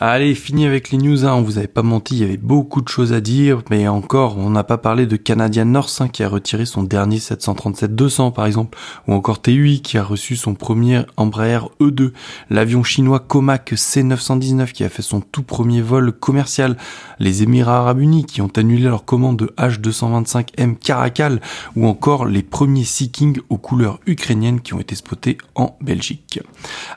[0.00, 1.34] Allez, fini avec les news, hein.
[1.34, 4.38] on vous avait pas menti, il y avait beaucoup de choses à dire, mais encore,
[4.38, 8.44] on n'a pas parlé de Canadian North hein, qui a retiré son dernier 737-200 par
[8.44, 8.76] exemple,
[9.06, 12.10] ou encore TUI qui a reçu son premier Embraer E2,
[12.50, 16.76] l'avion chinois Comac C919 qui a fait son tout premier vol commercial,
[17.20, 21.40] les Émirats Arabes Unis qui ont annulé leur commande de H225M Caracal,
[21.76, 23.12] ou encore les premiers Sea
[23.48, 26.40] aux couleurs ukrainiennes qui ont été spotés en Belgique.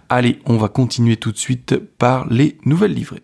[0.10, 3.22] Allez, on va continuer tout de suite par les nouvelles livré.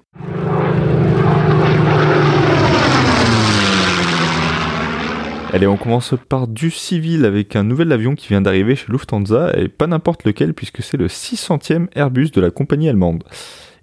[5.54, 9.52] Allez, on commence par du civil avec un nouvel avion qui vient d'arriver chez Lufthansa,
[9.56, 13.24] et pas n'importe lequel puisque c'est le 600e Airbus de la compagnie allemande.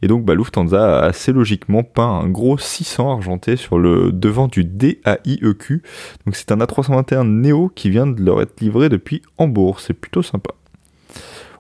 [0.03, 4.49] Et donc bah, Lufthansa a assez logiquement peint un gros 600 argenté sur le devant
[4.49, 5.83] du DAIEQ.
[6.27, 10.23] Donc c'est un A321 Neo qui vient de leur être livré depuis Hambourg, c'est plutôt
[10.23, 10.51] sympa.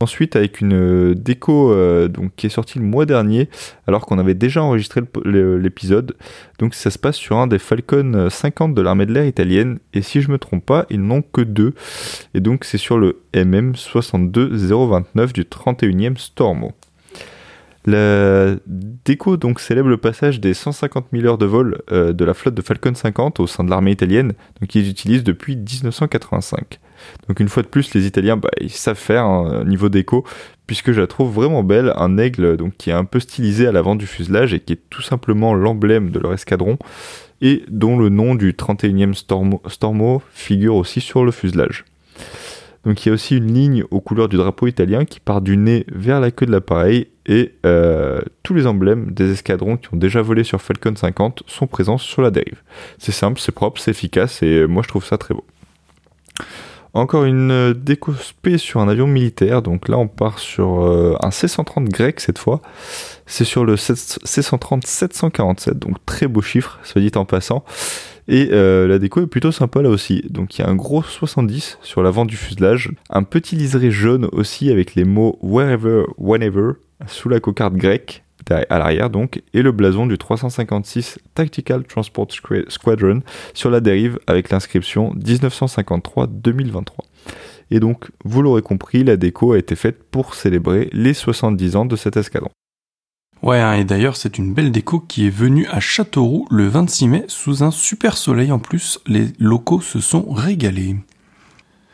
[0.03, 3.51] Ensuite, avec une euh, déco euh, donc, qui est sortie le mois dernier,
[3.87, 6.17] alors qu'on avait déjà enregistré l'épisode.
[6.59, 9.79] Donc ça se passe sur un des Falcon 50 de l'armée de l'air italienne.
[9.93, 11.75] Et si je me trompe pas, ils n'ont que deux.
[12.33, 16.73] Et donc c'est sur le MM 62029 du 31e Stormo.
[17.87, 22.35] La déco donc célèbre le passage des 150 000 heures de vol euh, de la
[22.35, 24.35] flotte de Falcon 50 au sein de l'armée italienne,
[24.69, 26.79] qu'ils utilisent depuis 1985.
[27.29, 30.25] Donc une fois de plus, les Italiens, bah, ils savent faire un niveau déco,
[30.67, 33.73] puisque je la trouve vraiment belle, un aigle donc qui est un peu stylisé à
[33.73, 36.79] l'avant du fuselage et qui est tout simplement l'emblème de leur escadron,
[37.41, 41.85] et dont le nom du 31e Stormo, figure aussi sur le fuselage.
[42.85, 45.57] Donc il y a aussi une ligne aux couleurs du drapeau italien qui part du
[45.57, 49.99] nez vers la queue de l'appareil et euh, tous les emblèmes des escadrons qui ont
[49.99, 52.63] déjà volé sur Falcon 50 sont présents sur la dérive.
[52.99, 55.45] C'est simple, c'est propre, c'est efficace et moi je trouve ça très beau.
[56.92, 61.16] Encore une euh, déco spé sur un avion militaire, donc là on part sur euh,
[61.20, 62.61] un C-130 grec cette fois.
[63.26, 67.64] C'est sur le C-130 747, donc très beau chiffre, soit dit en passant.
[68.26, 70.24] Et euh, la déco est plutôt sympa là aussi.
[70.31, 74.29] Donc il y a un gros 70 sur l'avant du fuselage, un petit liseré jaune
[74.33, 76.72] aussi avec les mots wherever, whenever
[77.07, 82.29] sous la cocarde grecque à l'arrière donc, et le blason du 356 Tactical Transport
[82.68, 83.20] Squadron
[83.55, 86.83] sur la dérive avec l'inscription 1953-2023.
[87.70, 91.87] Et donc, vous l'aurez compris, la déco a été faite pour célébrer les 70 ans
[91.87, 92.50] de cet escadron.
[93.42, 97.09] Ouais, hein, et d'ailleurs, c'est une belle déco qui est venue à Châteauroux le 26
[97.09, 99.00] mai sous un super soleil en plus.
[99.07, 100.96] Les locaux se sont régalés.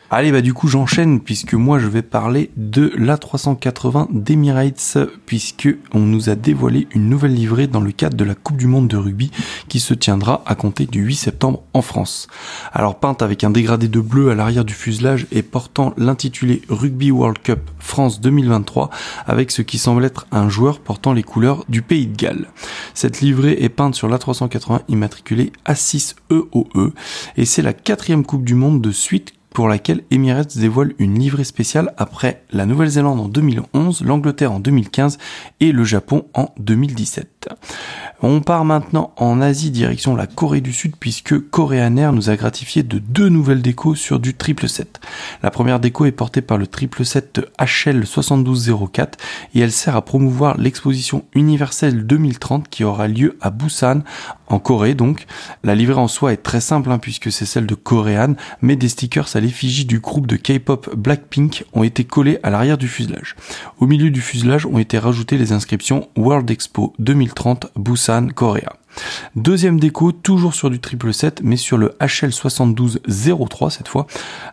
[0.09, 5.99] Allez, bah du coup j'enchaîne puisque moi je vais parler de l'A380 d'Emirates puisque on
[5.99, 8.97] nous a dévoilé une nouvelle livrée dans le cadre de la Coupe du Monde de
[8.97, 9.33] rugby
[9.69, 12.29] qui se tiendra à compter du 8 septembre en France.
[12.73, 17.11] Alors peinte avec un dégradé de bleu à l'arrière du fuselage et portant l'intitulé Rugby
[17.11, 18.91] World Cup France 2023
[19.27, 22.47] avec ce qui semble être un joueur portant les couleurs du pays de Galles.
[22.95, 26.93] Cette livrée est peinte sur l'A380 immatriculée A6EOE e
[27.37, 31.45] et c'est la quatrième Coupe du Monde de suite pour laquelle Emirates dévoile une livrée
[31.45, 35.17] spéciale après la Nouvelle-Zélande en 2011, l'Angleterre en 2015
[35.61, 37.36] et le Japon en 2017.
[38.23, 42.37] On part maintenant en Asie direction la Corée du Sud puisque Korean Air nous a
[42.37, 45.01] gratifié de deux nouvelles décos sur du triple 7.
[45.43, 49.19] La première déco est portée par le triple 7 HL 7204
[49.55, 54.01] et elle sert à promouvoir l'exposition universelle 2030 qui aura lieu à Busan
[54.49, 55.27] en Corée donc.
[55.63, 58.89] La livrée en soi est très simple hein, puisque c'est celle de Korean mais des
[58.89, 63.37] stickers à l'effigie du groupe de K-pop Blackpink ont été collés à l'arrière du fuselage.
[63.79, 67.36] Au milieu du fuselage ont été rajoutées les inscriptions World Expo 2030
[67.77, 68.73] Busan Korea.
[69.35, 74.07] Deuxième déco, toujours sur du triple 7, mais sur le HL7203 cette fois.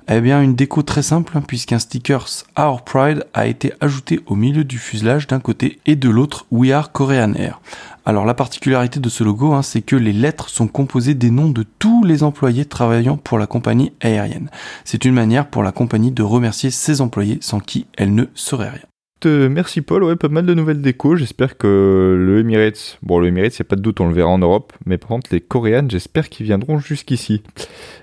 [0.09, 2.25] Eh bien, une déco très simple, hein, puisqu'un sticker
[2.57, 6.71] Our Pride a été ajouté au milieu du fuselage d'un côté et de l'autre We
[6.71, 7.61] Are Korean Air.
[8.05, 11.49] Alors la particularité de ce logo, hein, c'est que les lettres sont composées des noms
[11.49, 14.49] de tous les employés travaillant pour la compagnie aérienne.
[14.83, 18.69] C'est une manière pour la compagnie de remercier ses employés sans qui elle ne serait
[18.69, 18.92] rien.
[19.25, 21.15] Euh, merci Paul, ouais, pas mal de nouvelles déco.
[21.15, 24.37] J'espère que le Emirates, bon le Emirates, a pas de doute, on le verra en
[24.37, 27.41] Europe, mais par contre les Coréennes, j'espère qu'ils viendront jusqu'ici.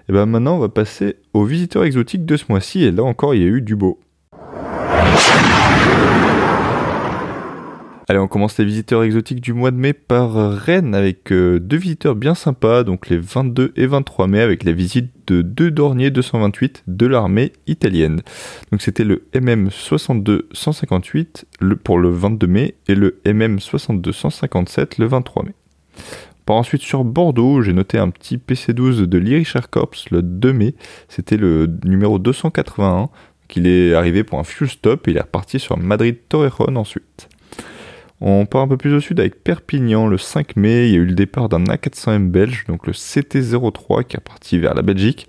[0.09, 3.35] Et ben maintenant, on va passer aux visiteurs exotiques de ce mois-ci, et là encore,
[3.35, 3.99] il y a eu du beau.
[8.11, 11.77] Allez, on commence les visiteurs exotiques du mois de mai par Rennes avec euh, deux
[11.77, 16.11] visiteurs bien sympas, donc les 22 et 23 mai avec la visite de deux Dornier
[16.11, 18.23] 228 de l'armée italienne.
[18.73, 21.47] Donc c'était le MM 62 158
[21.85, 25.55] pour le 22 mai et le MM 62 157 le 23 mai.
[26.47, 30.53] Par ensuite sur Bordeaux, j'ai noté un petit PC12 de l'Irish Air Corps le 2
[30.53, 30.75] mai,
[31.09, 33.09] c'était le numéro 281
[33.47, 37.29] qu'il est arrivé pour un fuel stop et il est reparti sur Madrid Torrejon ensuite.
[38.21, 40.89] On part un peu plus au sud avec Perpignan le 5 mai.
[40.89, 44.59] Il y a eu le départ d'un A400M belge, donc le CT03 qui est parti
[44.59, 45.27] vers la Belgique.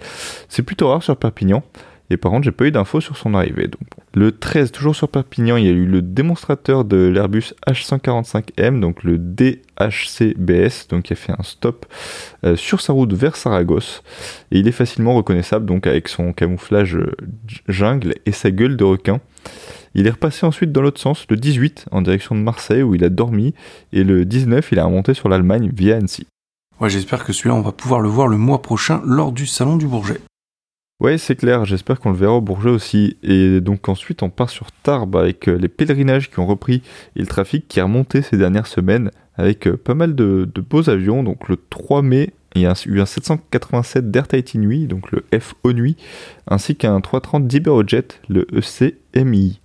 [0.49, 1.63] C'est plutôt rare sur Perpignan.
[2.11, 3.69] Et par contre, j'ai pas eu d'infos sur son arrivée.
[3.69, 8.81] Donc, Le 13, toujours sur Perpignan, il y a eu le démonstrateur de l'Airbus H145M,
[8.81, 11.85] donc le DHCBS, donc qui a fait un stop
[12.43, 14.03] euh, sur sa route vers Saragosse.
[14.51, 17.15] Et il est facilement reconnaissable, donc avec son camouflage euh,
[17.69, 19.21] jungle et sa gueule de requin.
[19.93, 23.03] Il est repassé ensuite dans l'autre sens, le 18, en direction de Marseille, où il
[23.03, 23.53] a dormi,
[23.91, 26.27] et le 19, il a remonté sur l'Allemagne via Annecy.
[26.79, 29.77] Ouais, j'espère que celui-là, on va pouvoir le voir le mois prochain lors du Salon
[29.77, 30.19] du Bourget.
[31.01, 33.17] Ouais, c'est clair, j'espère qu'on le verra au Bourget aussi.
[33.23, 36.83] Et donc ensuite, on part sur Tarbes avec euh, les pèlerinages qui ont repris
[37.15, 40.91] et le trafic qui a remonté ces dernières semaines avec euh, pas mal de, beaux
[40.91, 41.23] avions.
[41.23, 45.23] Donc le 3 mai, il y a eu un 787 d'Air Tahiti Nuit, donc le
[45.39, 45.95] FO Nuit,
[46.47, 49.59] ainsi qu'un 330 d'Iberojet, le ECMI.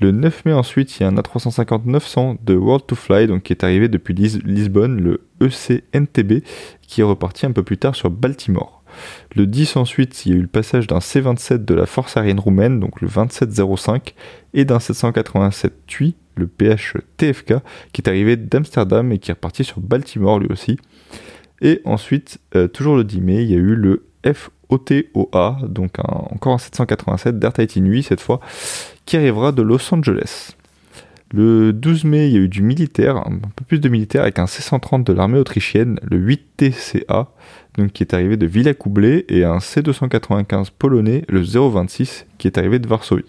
[0.00, 3.52] Le 9 mai ensuite, il y a un A350-900 de World to Fly, donc qui
[3.52, 6.44] est arrivé depuis Lisbonne, le ECNTB,
[6.82, 8.82] qui est reparti un peu plus tard sur Baltimore.
[9.34, 12.40] Le 10 ensuite, il y a eu le passage d'un C-27 de la force aérienne
[12.40, 14.14] roumaine, donc le 2705,
[14.52, 17.54] et d'un 787 TUI, le PH TFK,
[17.92, 20.78] qui est arrivé d'Amsterdam et qui est reparti sur Baltimore lui aussi.
[21.62, 26.54] Et ensuite, euh, toujours le 10 mai, il y a eu le FOTOA, donc encore
[26.54, 28.40] un 787 d'Air Tahiti cette fois,
[29.06, 30.56] qui arrivera de Los Angeles.
[31.32, 34.38] Le 12 mai, il y a eu du militaire, un peu plus de militaire, avec
[34.38, 37.28] un C-130 de l'armée autrichienne, le 8TCA,
[37.78, 42.80] donc qui est arrivé de Villacoublay, et un C-295 polonais, le 026, qui est arrivé
[42.80, 43.24] de Varsovie.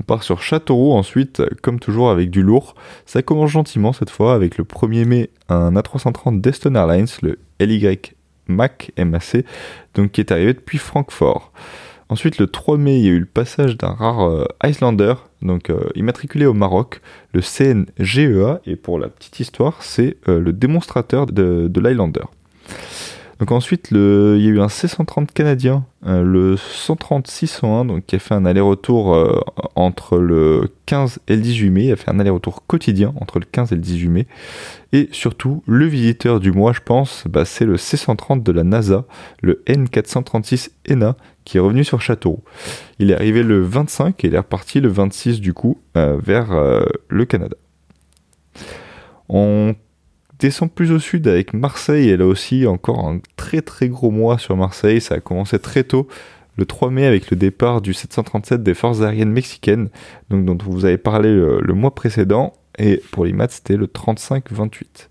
[0.00, 2.74] On part sur Châteauroux ensuite, comme toujours avec du lourd.
[3.06, 7.98] Ça commence gentiment cette fois avec le 1er mai un A330 d'Eston Airlines, le LY
[8.48, 9.44] MAC, MAC,
[9.94, 11.52] donc qui est arrivé depuis Francfort.
[12.08, 15.70] Ensuite, le 3 mai, il y a eu le passage d'un rare euh, Icelander, donc
[15.70, 17.00] euh, immatriculé au Maroc,
[17.32, 22.24] le CNGEA, et pour la petite histoire, c'est euh, le démonstrateur de, de l'Highlander.
[23.42, 28.34] Donc ensuite, il y a eu un C130 canadien, le 130-601, donc qui a fait
[28.34, 29.34] un aller-retour
[29.74, 31.84] entre le 15 et le 18 mai.
[31.86, 34.26] Il a fait un aller-retour quotidien entre le 15 et le 18 mai.
[34.92, 39.06] Et surtout, le visiteur du mois, je pense, bah, c'est le C130 de la NASA,
[39.40, 42.44] le N436 ENA, qui est revenu sur Châteauroux.
[43.00, 46.52] Il est arrivé le 25 et il est reparti le 26 du coup euh, vers
[46.52, 47.56] euh, le Canada.
[49.28, 49.74] On
[50.42, 54.38] descend plus au sud avec Marseille et là aussi encore un très très gros mois
[54.38, 55.00] sur Marseille.
[55.00, 56.08] Ça a commencé très tôt
[56.58, 59.88] le 3 mai avec le départ du 737 des forces aériennes mexicaines,
[60.28, 62.52] donc dont vous avez parlé le, le mois précédent.
[62.78, 65.08] Et pour les maths, c'était le 35-28.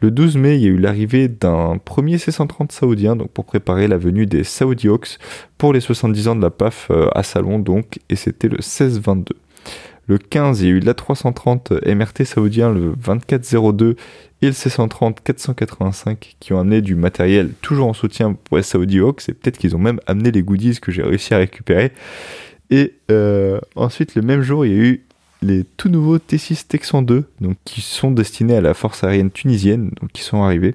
[0.00, 3.88] Le 12 mai, il y a eu l'arrivée d'un premier C-130 saoudien donc pour préparer
[3.88, 5.18] la venue des Saudi Hawks
[5.56, 9.28] pour les 70 ans de la PAF euh, à Salon, donc, et c'était le 16-22.
[10.08, 13.96] Le 15, il y a eu l'A330 MRT saoudien, le 2402
[14.42, 19.00] et le C130 485 qui ont amené du matériel toujours en soutien pour les Saudi
[19.00, 21.92] Hawks et peut-être qu'ils ont même amené les goodies que j'ai réussi à récupérer.
[22.70, 25.06] Et euh, ensuite, le même jour, il y a eu
[25.42, 29.90] les tout nouveaux T6 Texan 2, donc qui sont destinés à la force aérienne tunisienne,
[30.00, 30.74] donc qui sont arrivés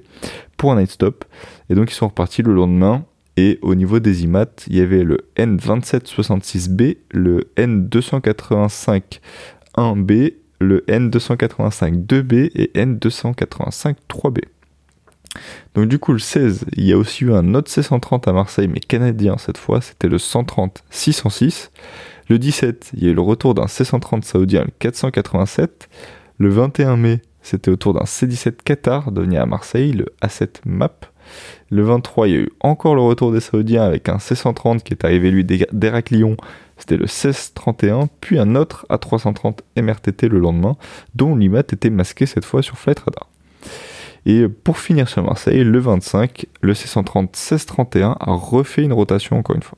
[0.57, 1.25] pour un night stop,
[1.69, 3.05] et donc ils sont repartis le lendemain.
[3.37, 9.01] Et au niveau des IMAT, il y avait le N2766B, le N285
[9.77, 14.41] 1B, le N285 2B et N285 3B.
[15.75, 18.67] Donc du coup le 16, il y a aussi eu un autre C130 à Marseille,
[18.67, 21.71] mais canadien cette fois, c'était le 130 606.
[22.29, 25.89] Le 17, il y a eu le retour d'un C-130 saoudien, le 487.
[26.37, 31.05] Le 21 mai, c'était autour d'un C-17 Qatar donné à Marseille, le A7 MAP.
[31.69, 34.93] Le 23, il y a eu encore le retour des Saoudiens avec un C-130 qui
[34.93, 36.37] est arrivé lui d'Héraclion,
[36.81, 40.77] c'était le 1631, puis un autre A330 MRTT le lendemain,
[41.13, 43.29] dont l'IMAT était masqué cette fois sur Flight Radar.
[44.25, 49.55] Et pour finir sur Marseille, le 25, le C-130 1631 a refait une rotation encore
[49.55, 49.77] une fois.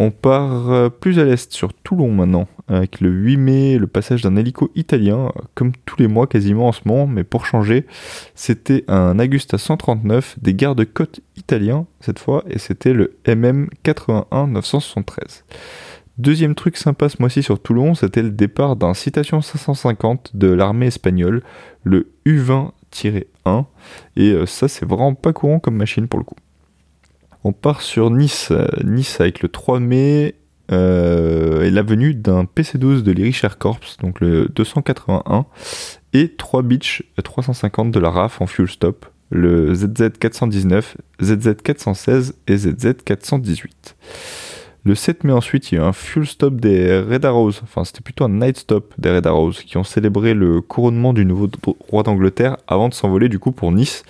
[0.00, 4.22] On part euh, plus à l'est sur Toulon maintenant, avec le 8 mai, le passage
[4.22, 7.84] d'un hélico italien, comme tous les mois quasiment en ce moment, mais pour changer,
[8.36, 15.44] c'était un Agusta 139 des gardes-côtes italiens cette fois, et c'était le MM 81 973.
[16.16, 20.86] Deuxième truc sympa ce mois-ci sur Toulon, c'était le départ d'un Citation 550 de l'armée
[20.86, 21.42] espagnole,
[21.82, 23.64] le U20-1,
[24.14, 26.36] et euh, ça c'est vraiment pas courant comme machine pour le coup.
[27.44, 28.52] On part sur Nice,
[28.84, 30.34] Nice avec le 3 mai
[30.70, 35.46] euh, et la venue d'un PC12 de l'Irish Air Corps, donc le 281,
[36.12, 43.68] et 3 Beach 350 de la RAF en fuel stop, le ZZ419, ZZ416 et ZZ418.
[44.88, 47.84] Le 7 mai ensuite, il y a eu un fuel stop des Red Arrows, enfin
[47.84, 51.46] c'était plutôt un night stop des Red Arrows, qui ont célébré le couronnement du nouveau
[51.90, 54.02] roi d'Angleterre avant de s'envoler du coup pour Nice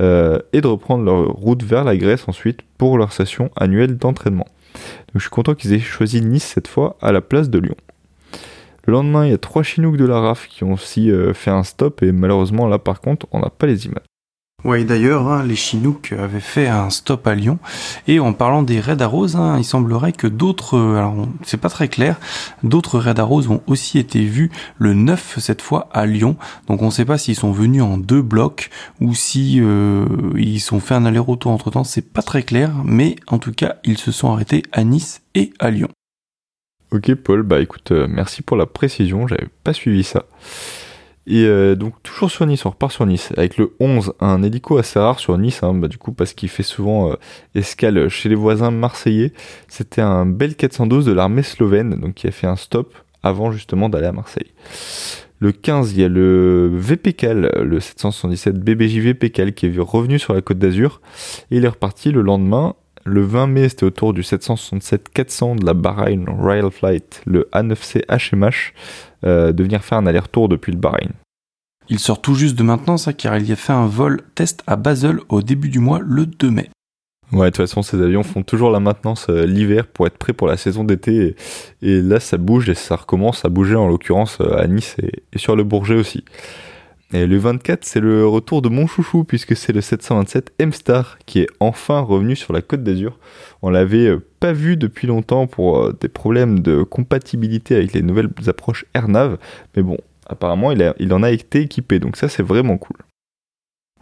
[0.00, 4.46] euh, et de reprendre leur route vers la Grèce ensuite pour leur session annuelle d'entraînement.
[5.08, 7.76] Donc je suis content qu'ils aient choisi Nice cette fois à la place de Lyon.
[8.86, 11.50] Le lendemain, il y a trois Chinooks de la RAF qui ont aussi euh, fait
[11.50, 14.06] un stop et malheureusement là par contre, on n'a pas les images.
[14.64, 17.58] Ouais, d'ailleurs, hein, les Chinook avaient fait un stop à Lyon.
[18.08, 21.68] Et en parlant des Red Arrows, hein, il semblerait que d'autres, euh, alors c'est pas
[21.68, 22.18] très clair,
[22.62, 26.36] d'autres Red Arrows ont aussi été vus le 9 cette fois à Lyon.
[26.66, 28.70] Donc on ne sait pas s'ils sont venus en deux blocs
[29.02, 31.84] ou si euh, ils sont fait un aller-retour entre temps.
[31.84, 35.52] C'est pas très clair, mais en tout cas, ils se sont arrêtés à Nice et
[35.58, 35.88] à Lyon.
[36.90, 40.24] Ok Paul, bah écoute, euh, merci pour la précision, j'avais pas suivi ça.
[41.26, 44.76] Et euh, donc toujours sur Nice, on repart sur Nice, avec le 11, un hélico
[44.76, 47.14] assez rare sur Nice, hein, bah, du coup parce qu'il fait souvent euh,
[47.54, 49.32] escale chez les voisins marseillais.
[49.68, 53.88] C'était un Bel 412 de l'armée slovène, donc qui a fait un stop avant justement
[53.88, 54.52] d'aller à Marseille.
[55.40, 60.34] Le 15, il y a le VPCAL, le 777 BBJ VPCAL qui est revenu sur
[60.34, 61.00] la côte d'Azur,
[61.50, 62.74] et il est reparti le lendemain.
[63.06, 68.72] Le 20 mai, c'était autour du 767-400 de la Bahrain Royal Flight, le A9C HMH,
[69.24, 71.12] euh, de venir faire un aller-retour depuis le Bahreïn.
[71.88, 74.76] Il sort tout juste de maintenance, car il y a fait un vol test à
[74.76, 76.70] Basel au début du mois, le 2 mai.
[77.32, 80.32] Ouais, de toute façon, ces avions font toujours la maintenance euh, l'hiver pour être prêts
[80.32, 81.34] pour la saison d'été.
[81.82, 85.38] Et, là, ça bouge et ça recommence à bouger, en l'occurrence, euh, à Nice et,
[85.38, 86.24] sur le Bourget aussi.
[87.14, 91.38] Et le 24, c'est le retour de mon chouchou, puisque c'est le 727 M-Star qui
[91.38, 93.20] est enfin revenu sur la côte d'Azur.
[93.62, 98.30] On l'avait pas vu depuis longtemps pour euh, des problèmes de compatibilité avec les nouvelles
[98.48, 99.38] approches AirNav,
[99.76, 99.96] mais bon,
[100.26, 102.96] apparemment il en a été équipé, donc ça c'est vraiment cool.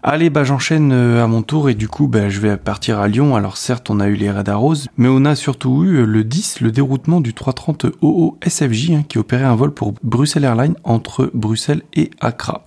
[0.05, 3.07] Allez, bah j'enchaîne euh, à mon tour et du coup bah, je vais partir à
[3.07, 3.37] Lyon.
[3.37, 6.25] Alors certes on a eu les Red Arrows, mais on a surtout eu euh, le
[6.25, 10.75] 10, le déroutement du 330 OO SFJ hein, qui opérait un vol pour Bruxelles Airlines
[10.83, 12.65] entre Bruxelles et Accra.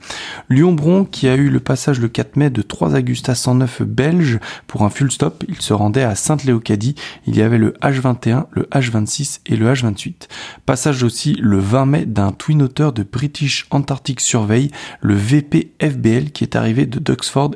[0.48, 4.84] Lyon-Bron qui a eu le passage le 4 mai de 3 Agusta 109 belges pour
[4.84, 5.44] un full stop.
[5.50, 6.96] Il se rendait à Sainte-Léocadie.
[7.28, 10.30] Il y avait le H21, le H26 et le H28.
[10.66, 14.70] Passage aussi le 20 mai d'un Twin Otter de British Antarctic Survey,
[15.02, 17.00] le VP FBL qui est arrivé de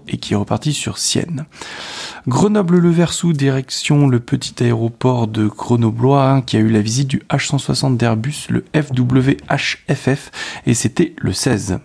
[0.08, 1.46] Et qui est reparti sur Sienne.
[2.28, 7.22] Grenoble-Le Versou, direction le petit aéroport de Grenoblois, hein, qui a eu la visite du
[7.30, 10.32] H160 d'Airbus, le FWHFF,
[10.66, 11.80] et c'était le 16.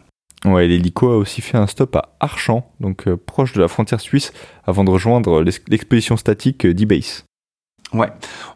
[0.45, 4.01] Ouais, l'hélico a aussi fait un stop à Archamps, donc euh, proche de la frontière
[4.01, 4.33] suisse,
[4.67, 7.25] avant de rejoindre l'expédition statique d'e-base.
[7.93, 8.11] Ouais.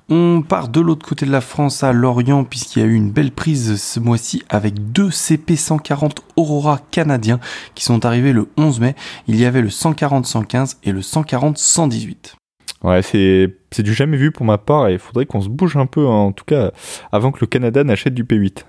[0.09, 3.11] On part de l'autre côté de la France à Lorient puisqu'il y a eu une
[3.11, 7.39] belle prise ce mois-ci avec deux CP140 Aurora canadiens
[7.75, 8.95] qui sont arrivés le 11 mai.
[9.29, 12.35] Il y avait le 140-115 et le 140-118.
[12.83, 15.77] Ouais, c'est, c'est du jamais vu pour ma part et il faudrait qu'on se bouge
[15.77, 16.71] un peu, hein, en tout cas
[17.13, 18.65] avant que le Canada n'achète du P8.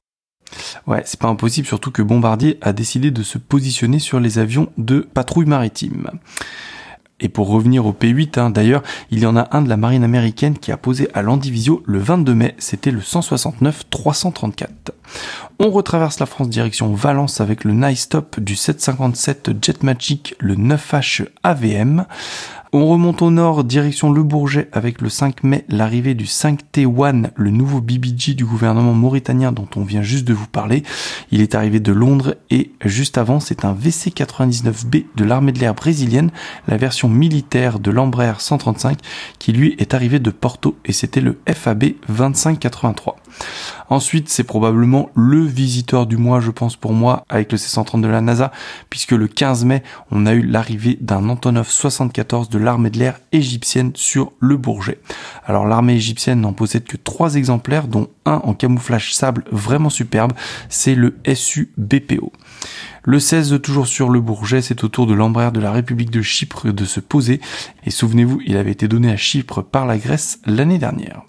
[0.87, 4.69] Ouais, c'est pas impossible, surtout que Bombardier a décidé de se positionner sur les avions
[4.77, 6.09] de patrouille maritime.
[7.21, 10.03] Et pour revenir au P8, hein, d'ailleurs, il y en a un de la marine
[10.03, 14.67] américaine qui a posé à Landivisio le 22 mai, c'était le 169-334.
[15.59, 20.55] On retraverse la France direction Valence avec le Nice Stop du 757 Jet Magic, le
[20.55, 22.05] 9H AVM.
[22.71, 27.49] On remonte au nord, direction Le Bourget, avec le 5 mai, l'arrivée du 5T1, le
[27.49, 30.83] nouveau BBG du gouvernement mauritanien dont on vient juste de vous parler.
[31.31, 35.73] Il est arrivé de Londres et juste avant, c'est un VC-99B de l'armée de l'air
[35.73, 36.29] brésilienne,
[36.67, 38.99] la version militaire de l'Embraer 135,
[39.39, 43.15] qui lui est arrivé de Porto et c'était le FAB 2583.
[43.89, 48.07] Ensuite, c'est probablement le visiteur du mois, je pense pour moi, avec le C-130 de
[48.07, 48.51] la NASA,
[48.89, 53.19] puisque le 15 mai, on a eu l'arrivée d'un Antonov 74 de l'armée de l'air
[53.31, 54.99] égyptienne sur le Bourget.
[55.45, 60.33] Alors l'armée égyptienne n'en possède que trois exemplaires, dont un en camouflage sable vraiment superbe,
[60.69, 62.31] c'est le SU BPO.
[63.03, 66.21] Le 16, toujours sur le Bourget, c'est au tour de l'Embraer de la République de
[66.21, 67.39] Chypre de se poser.
[67.85, 71.23] Et souvenez-vous, il avait été donné à Chypre par la Grèce l'année dernière.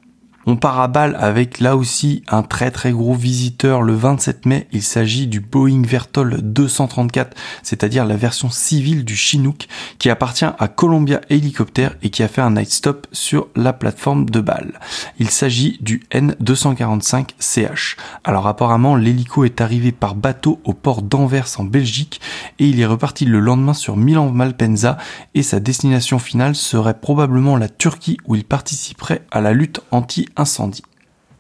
[0.47, 4.69] On part à balle avec là aussi un très très gros visiteur le 27 mai.
[4.73, 9.69] Il s'agit du Boeing Vertol 234, c'est-à-dire la version civile du Chinook
[9.99, 14.31] qui appartient à Columbia Helicopter et qui a fait un night stop sur la plateforme
[14.31, 14.81] de balle.
[15.19, 17.97] Il s'agit du N245CH.
[18.25, 22.19] Alors apparemment l'hélico est arrivé par bateau au port d'Anvers en Belgique
[22.59, 24.97] et il est reparti le lendemain sur Milan-Malpensa
[25.35, 30.29] et sa destination finale serait probablement la Turquie où il participerait à la lutte anti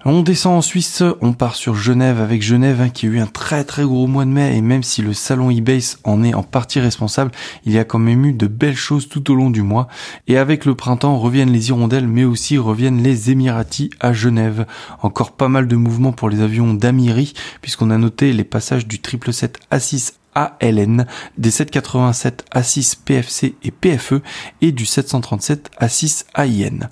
[0.06, 3.26] On descend en Suisse, on part sur Genève avec Genève hein, qui a eu un
[3.26, 6.42] très très gros mois de mai et même si le salon eBase en est en
[6.42, 7.32] partie responsable,
[7.66, 9.88] il y a quand même eu de belles choses tout au long du mois.
[10.26, 14.64] Et avec le printemps reviennent les hirondelles mais aussi reviennent les Émiratis à Genève.
[15.02, 18.96] Encore pas mal de mouvements pour les avions d'Amiri puisqu'on a noté les passages du
[18.96, 21.06] 777 A6 ALN,
[21.38, 24.22] des 787 A6 PFC et PFE
[24.60, 26.88] et du 737 A6 AIN.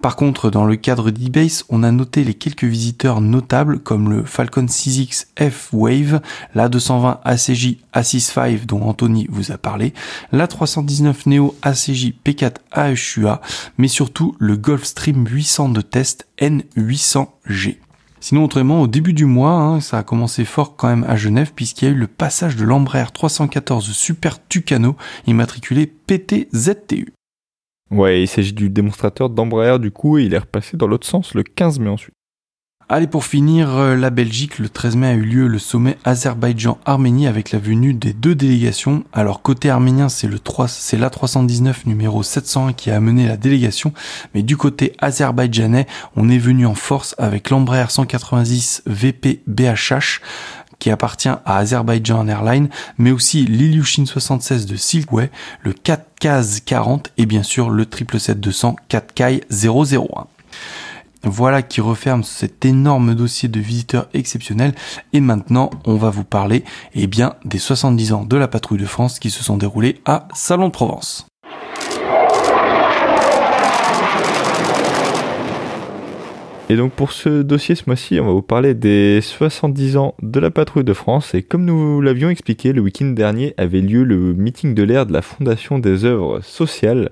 [0.00, 4.24] Par contre, dans le cadre d'eBase, on a noté les quelques visiteurs notables comme le
[4.24, 6.20] Falcon 6X F-Wave,
[6.54, 9.92] la 220 ACJ A65 dont Anthony vous a parlé,
[10.32, 13.40] la 319 Neo ACJ P4 AHUA,
[13.76, 17.78] mais surtout le Gulfstream 800 de test N800G.
[18.20, 21.52] Sinon, autrement, au début du mois, hein, ça a commencé fort quand même à Genève,
[21.54, 24.96] puisqu'il y a eu le passage de l'Embraer 314 Super Tucano,
[25.26, 27.12] immatriculé PTZTU.
[27.90, 31.34] Ouais, il s'agit du démonstrateur d'Embraer du coup, et il est repassé dans l'autre sens
[31.34, 32.14] le 15 mai ensuite.
[32.90, 37.26] Allez, pour finir, euh, la Belgique, le 13 mai a eu lieu le sommet Azerbaïdjan-Arménie
[37.26, 39.04] avec la venue des deux délégations.
[39.12, 43.92] Alors, côté arménien, c'est le 3, c'est l'A319 numéro 701 qui a amené la délégation.
[44.34, 45.86] Mais du côté azerbaïdjanais,
[46.16, 50.22] on est venu en force avec l'Embraer 190 VP BHH
[50.78, 55.30] qui appartient à Azerbaijan Airlines, mais aussi l'Ilyushin 76 de Silkway,
[55.62, 60.26] le 4KAZ 40 et bien sûr le 777-200 4KAI 001.
[61.30, 64.74] Voilà qui referme cet énorme dossier de visiteurs exceptionnels.
[65.12, 66.64] Et maintenant, on va vous parler
[66.94, 70.26] eh bien, des 70 ans de la patrouille de France qui se sont déroulés à
[70.34, 71.26] Salon de Provence.
[76.70, 80.40] Et donc pour ce dossier ce mois-ci, on va vous parler des 70 ans de
[80.40, 81.34] la patrouille de France.
[81.34, 85.12] Et comme nous l'avions expliqué, le week-end dernier avait lieu le meeting de l'air de
[85.12, 87.10] la Fondation des œuvres sociales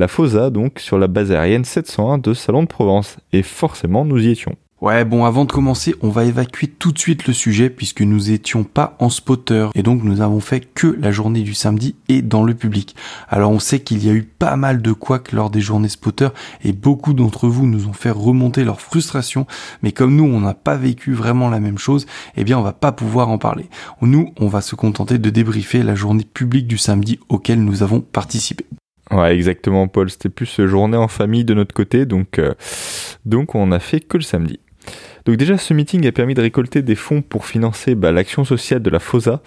[0.00, 3.18] la FOSA, donc sur la base aérienne 701 de Salon de Provence.
[3.34, 4.56] Et forcément, nous y étions.
[4.80, 8.30] Ouais, bon, avant de commencer, on va évacuer tout de suite le sujet puisque nous
[8.30, 12.22] étions pas en spotter et donc nous avons fait que la journée du samedi et
[12.22, 12.96] dans le public.
[13.28, 16.30] Alors on sait qu'il y a eu pas mal de couacs lors des journées spotter
[16.64, 19.46] et beaucoup d'entre vous nous ont fait remonter leur frustration,
[19.82, 22.06] mais comme nous on n'a pas vécu vraiment la même chose,
[22.38, 23.68] eh bien on va pas pouvoir en parler.
[24.00, 28.00] Nous, on va se contenter de débriefer la journée publique du samedi auquel nous avons
[28.00, 28.64] participé.
[29.10, 30.10] Ouais, exactement, Paul.
[30.10, 32.54] C'était plus journée en famille de notre côté, donc, euh,
[33.24, 34.60] donc on a fait que le samedi.
[35.24, 38.82] Donc déjà, ce meeting a permis de récolter des fonds pour financer bah, l'action sociale
[38.82, 39.42] de la FOSA.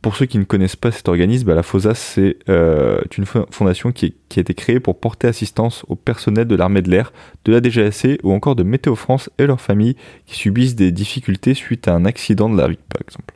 [0.00, 3.90] Pour ceux qui ne connaissent pas cet organisme, bah, la FOSA, c'est euh, une fondation
[3.90, 7.12] qui, qui, a été créée pour porter assistance au personnel de l'armée de l'air,
[7.44, 9.96] de la DGAC ou encore de Météo France et leurs familles
[10.26, 13.34] qui subissent des difficultés suite à un accident de la vie, par exemple.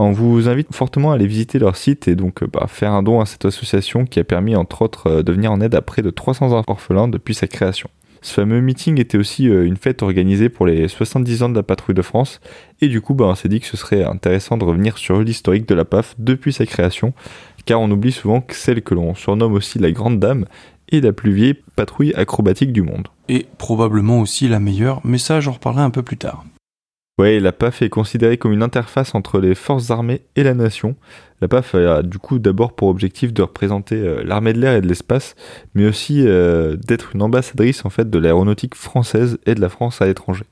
[0.00, 3.20] On vous invite fortement à aller visiter leur site et donc bah, faire un don
[3.20, 6.02] à cette association qui a permis entre autres euh, de venir en aide à près
[6.02, 7.90] de 300 orphelins depuis sa création.
[8.22, 11.64] Ce fameux meeting était aussi euh, une fête organisée pour les 70 ans de la
[11.64, 12.40] patrouille de France
[12.80, 15.66] et du coup bah, on s'est dit que ce serait intéressant de revenir sur l'historique
[15.66, 17.12] de la PAF depuis sa création
[17.64, 20.46] car on oublie souvent que celle que l'on surnomme aussi la Grande Dame
[20.92, 23.08] est la plus vieille patrouille acrobatique du monde.
[23.28, 26.44] Et probablement aussi la meilleure, mais ça j'en reparlerai un peu plus tard.
[27.18, 30.94] Ouais, la PAF est considérée comme une interface entre les forces armées et la nation.
[31.40, 34.80] La PAF a du coup d'abord pour objectif de représenter euh, l'armée de l'air et
[34.80, 35.34] de l'espace,
[35.74, 40.00] mais aussi euh, d'être une ambassadrice en fait de l'aéronautique française et de la France
[40.00, 40.44] à l'étranger.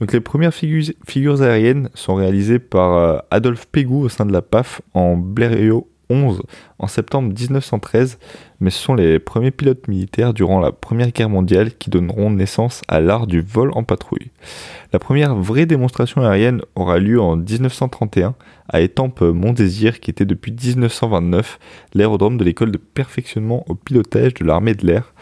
[0.00, 4.42] Donc les premières figures aériennes sont réalisées par euh, Adolphe Pégou au sein de la
[4.42, 6.42] PAF en Blériot 11
[6.78, 8.18] en septembre 1913,
[8.60, 12.82] mais ce sont les premiers pilotes militaires durant la Première Guerre mondiale qui donneront naissance
[12.88, 14.30] à l'art du vol en patrouille.
[14.92, 18.34] La première vraie démonstration aérienne aura lieu en 1931
[18.68, 21.58] à Étampes-Montdésir, qui était depuis 1929
[21.94, 25.12] l'aérodrome de l'école de perfectionnement au pilotage de l'armée de l'air.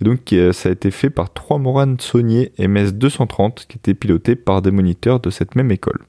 [0.00, 3.94] Et donc euh, ça a été fait par trois Morane Saunier MS 230 qui étaient
[3.94, 6.00] pilotés par des moniteurs de cette même école.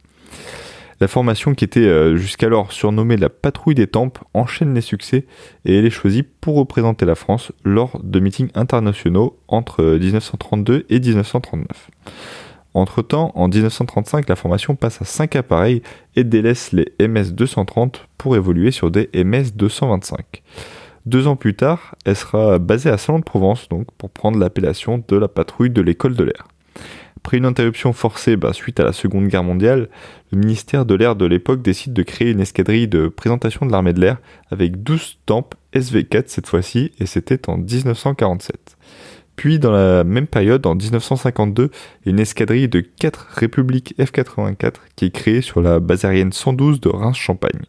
[1.01, 5.25] La formation qui était euh, jusqu'alors surnommée la patrouille des tempes enchaîne les succès
[5.65, 10.85] et elle est choisie pour représenter la France lors de meetings internationaux entre 1932 euh,
[10.91, 11.89] et 1939.
[12.75, 15.81] Entre-temps, en 1935, la formation passe à 5 appareils
[16.15, 20.19] et délaisse les MS-230 pour évoluer sur des MS-225.
[21.07, 25.03] Deux ans plus tard, elle sera basée à Salon de Provence donc, pour prendre l'appellation
[25.07, 26.47] de la patrouille de l'école de l'air.
[27.23, 29.89] Après une interruption forcée bah, suite à la Seconde Guerre mondiale,
[30.31, 33.93] le ministère de l'air de l'époque décide de créer une escadrille de présentation de l'armée
[33.93, 34.17] de l'air
[34.49, 38.75] avec 12 tempes SV4 cette fois-ci, et c'était en 1947.
[39.35, 41.69] Puis dans la même période, en 1952,
[42.05, 46.89] une escadrille de 4 Républiques F-84 qui est créée sur la base aérienne 112 de
[46.89, 47.61] Reims-Champagne.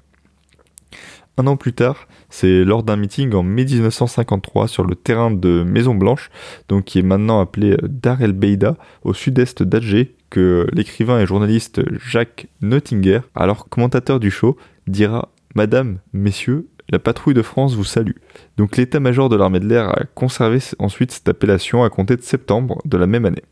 [1.39, 5.63] Un an plus tard, c'est lors d'un meeting en mai 1953 sur le terrain de
[5.63, 6.31] Maison Blanche,
[6.69, 11.83] donc qui est maintenant appelé Dar el Beida, au sud-est d'Alger, que l'écrivain et journaliste
[11.99, 14.57] Jacques Nottinger, alors commentateur du show,
[14.87, 18.17] dira Madame, messieurs, la patrouille de France vous salue.
[18.57, 22.81] Donc l'état-major de l'armée de l'air a conservé ensuite cette appellation à compter de septembre
[22.85, 23.43] de la même année.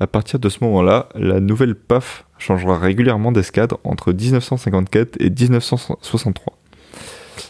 [0.00, 6.57] À partir de ce moment-là, la nouvelle PAF changera régulièrement d'escadre entre 1954 et 1963.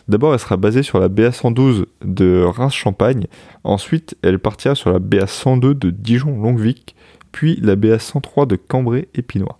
[0.09, 3.26] D'abord, elle sera basée sur la BA-112 de Reims-Champagne.
[3.64, 6.95] Ensuite, elle partira sur la BA-102 de Dijon-Longuevic,
[7.32, 9.59] puis la BA-103 de Cambrai-Épinois.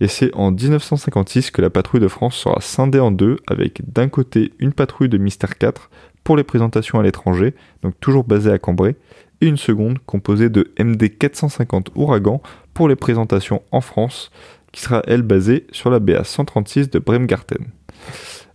[0.00, 4.08] Et c'est en 1956 que la patrouille de France sera scindée en deux, avec d'un
[4.08, 5.90] côté une patrouille de Mystère 4
[6.24, 8.96] pour les présentations à l'étranger, donc toujours basée à Cambrai,
[9.40, 12.40] et une seconde composée de MD 450 Ouragan
[12.74, 14.30] pour les présentations en France,
[14.70, 17.66] qui sera elle basée sur la BA 136 de Bremgarten.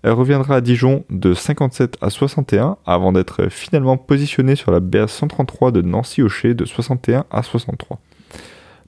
[0.07, 5.05] Elle reviendra à Dijon de 57 à 61 avant d'être finalement positionnée sur la BA
[5.05, 7.99] 133 de Nancy-Aucher de 61 à 63.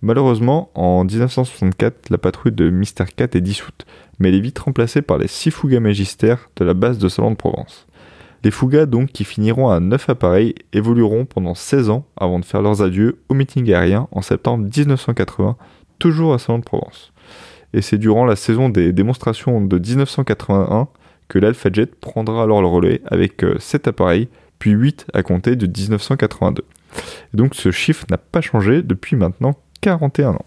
[0.01, 3.85] Malheureusement, en 1964, la patrouille de Mister 4 est dissoute,
[4.17, 7.31] mais elle est vite remplacée par les 6 Fougas magistères de la base de Salon
[7.31, 7.85] de Provence.
[8.45, 12.61] Les Fougas, donc, qui finiront à 9 appareils, évolueront pendant 16 ans avant de faire
[12.61, 15.57] leurs adieux au meeting aérien en septembre 1980,
[15.99, 17.11] toujours à Salon de Provence.
[17.73, 20.87] Et c'est durant la saison des démonstrations de 1981
[21.29, 24.27] que l'Alpha Jet prendra alors le relais avec 7 euh, appareils,
[24.57, 26.65] puis 8 à compter de 1982.
[27.33, 30.45] donc ce chiffre n'a pas changé depuis maintenant 41 ans.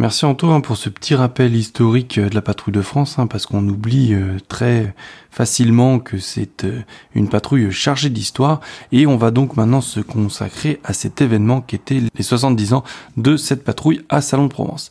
[0.00, 3.44] Merci Antoine pour ce petit rappel historique euh, de la patrouille de France, hein, parce
[3.44, 4.94] qu'on oublie euh, très
[5.30, 6.80] facilement que c'est euh,
[7.14, 11.76] une patrouille chargée d'histoire, et on va donc maintenant se consacrer à cet événement qui
[11.76, 12.82] était les 70 ans
[13.18, 14.88] de cette patrouille à Salon de Provence.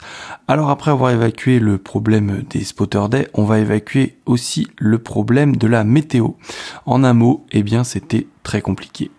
[0.48, 5.56] Alors après avoir évacué le problème des spotters day, on va évacuer aussi le problème
[5.56, 6.34] de la météo.
[6.86, 9.10] En un mot, eh bien c'était très compliqué.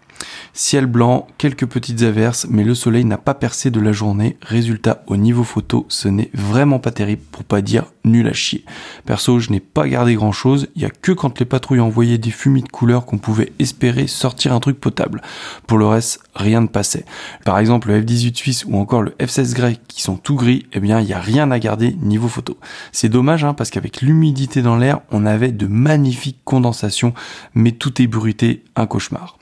[0.53, 4.37] Ciel blanc, quelques petites averses, mais le soleil n'a pas percé de la journée.
[4.43, 8.65] Résultat, au niveau photo, ce n'est vraiment pas terrible, pour pas dire nul à chier.
[9.05, 12.19] Perso, je n'ai pas gardé grand chose, il y a que quand les patrouilles envoyaient
[12.19, 15.23] des fumées de couleurs qu'on pouvait espérer sortir un truc potable.
[15.67, 17.05] Pour le reste, rien ne passait.
[17.45, 20.81] Par exemple, le F-18 Suisse ou encore le F-16 grec qui sont tout gris, eh
[20.81, 22.59] bien, il n'y a rien à garder niveau photo.
[22.93, 27.15] C'est dommage, hein, parce qu'avec l'humidité dans l'air, on avait de magnifiques condensations,
[27.55, 29.40] mais tout est bruité, un cauchemar.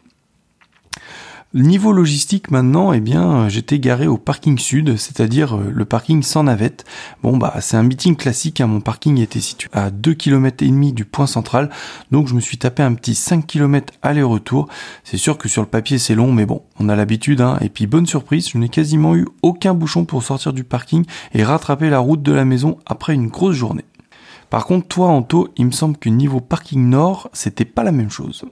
[1.55, 6.43] Niveau logistique maintenant, eh bien, j'étais garé au parking sud, c'est-à-dire euh, le parking sans
[6.43, 6.85] navette.
[7.23, 8.67] Bon bah c'est un meeting classique, hein.
[8.67, 11.71] mon parking était situé à 2 km et demi du point central,
[12.11, 14.69] donc je me suis tapé un petit 5 km aller-retour.
[15.05, 17.57] C'est sûr que sur le papier c'est long, mais bon, on a l'habitude, hein.
[17.63, 21.45] et puis bonne surprise, je n'ai quasiment eu aucun bouchon pour sortir du parking et
[21.45, 23.87] rattraper la route de la maison après une grosse journée.
[24.51, 28.11] Par contre, toi, Anto, il me semble que niveau parking nord, c'était pas la même
[28.11, 28.45] chose.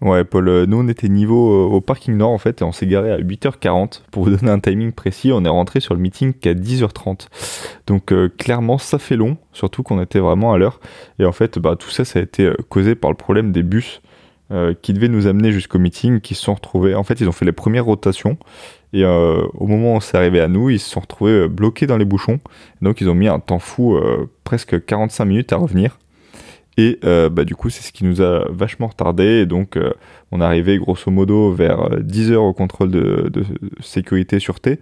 [0.00, 2.70] Ouais, Paul, euh, nous on était niveau euh, au parking nord en fait et on
[2.70, 4.02] s'est garé à 8h40.
[4.12, 7.26] Pour vous donner un timing précis, on est rentré sur le meeting qu'à 10h30.
[7.88, 10.78] Donc euh, clairement ça fait long, surtout qu'on était vraiment à l'heure.
[11.18, 14.00] Et en fait, bah, tout ça, ça a été causé par le problème des bus
[14.80, 16.94] qui devaient nous amener jusqu'au meeting, qui se sont retrouvés.
[16.94, 18.38] En fait, ils ont fait les premières rotations
[18.94, 22.06] et au moment où c'est arrivé à nous, ils se sont retrouvés bloqués dans les
[22.06, 22.40] bouchons.
[22.80, 24.00] Donc ils ont mis un temps fou,
[24.44, 25.98] presque 45 minutes à revenir.
[26.78, 29.40] Et euh, bah, du coup, c'est ce qui nous a vachement retardé.
[29.40, 29.92] Et donc, euh,
[30.30, 33.44] on arrivé grosso modo vers 10 euh, heures au contrôle de, de
[33.80, 34.80] sécurité sûreté.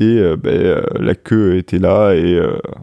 [0.00, 0.50] Et bah,
[0.98, 2.40] la queue était là et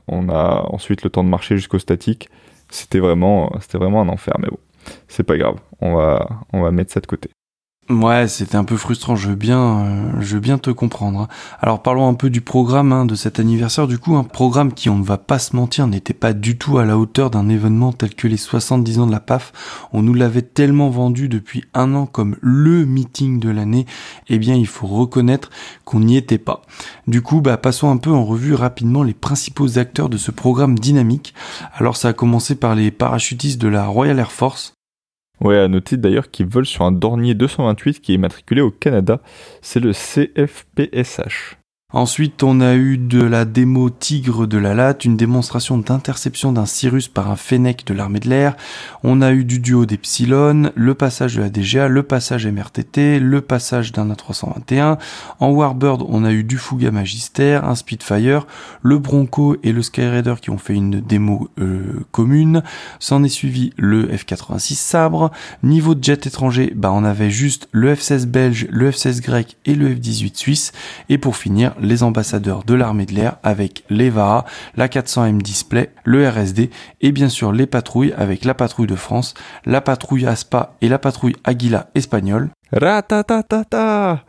[0.08, 2.30] on a ensuite le temps de marcher jusqu'au statique.
[2.70, 4.60] C'était vraiment, c'était vraiment un enfer, mais bon,
[5.08, 5.56] c'est pas grave.
[5.82, 7.32] On va, on va mettre ça de côté.
[7.90, 9.16] Ouais, c'était un peu frustrant.
[9.16, 11.22] Je veux bien, euh, je veux bien te comprendre.
[11.22, 11.28] Hein.
[11.62, 13.88] Alors parlons un peu du programme hein, de cet anniversaire.
[13.88, 16.80] Du coup, un programme qui, on ne va pas se mentir, n'était pas du tout
[16.80, 19.88] à la hauteur d'un événement tel que les 70 ans de la PAF.
[19.94, 23.86] On nous l'avait tellement vendu depuis un an comme le meeting de l'année.
[24.28, 25.50] Eh bien, il faut reconnaître
[25.86, 26.64] qu'on n'y était pas.
[27.08, 30.78] Du coup, bah, passons un peu en revue rapidement les principaux acteurs de ce programme
[30.78, 31.34] dynamique.
[31.74, 34.77] Alors, ça a commencé par les parachutistes de la Royal Air Force
[35.40, 39.22] Ouais, à noter d'ailleurs qu'ils volent sur un Dornier 228 qui est matriculé au Canada.
[39.62, 41.58] C'est le CFPSH.
[41.94, 46.66] Ensuite, on a eu de la démo Tigre de la Latte, une démonstration d'interception d'un
[46.66, 48.58] Cyrus par un Fennec de l'armée de l'air.
[49.04, 53.40] On a eu du duo d'Epsilon, le passage de la DGA, le passage MRTT, le
[53.40, 54.98] passage d'un A321.
[55.40, 58.48] En Warbird, on a eu du Fuga Magister, un Spitfire,
[58.82, 62.64] le Bronco et le Skyraider qui ont fait une démo euh, commune.
[63.00, 65.32] S'en est suivi le F86 Sabre.
[65.64, 69.74] Niveau de jet étranger, bah on avait juste le F16 belge, le F16 grec et
[69.74, 70.74] le F18 suisse.
[71.08, 76.28] Et pour finir, les ambassadeurs de l'armée de l'air avec l'EVA, la 400M Display, le
[76.28, 76.70] RSD
[77.02, 79.34] et bien sûr les patrouilles avec la patrouille de France,
[79.66, 82.50] la patrouille ASPA et la patrouille Aguila espagnole.
[82.72, 84.26] Ratatatata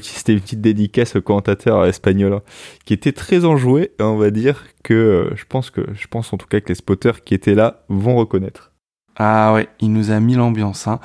[0.00, 2.42] C'était une petite dédicace au commentateur espagnol hein,
[2.84, 3.92] qui était très enjoué.
[4.00, 6.74] On va dire que euh, je pense que je pense en tout cas que les
[6.74, 8.73] spotters qui étaient là vont reconnaître.
[9.16, 10.88] Ah ouais, il nous a mis l'ambiance.
[10.88, 10.98] Hein.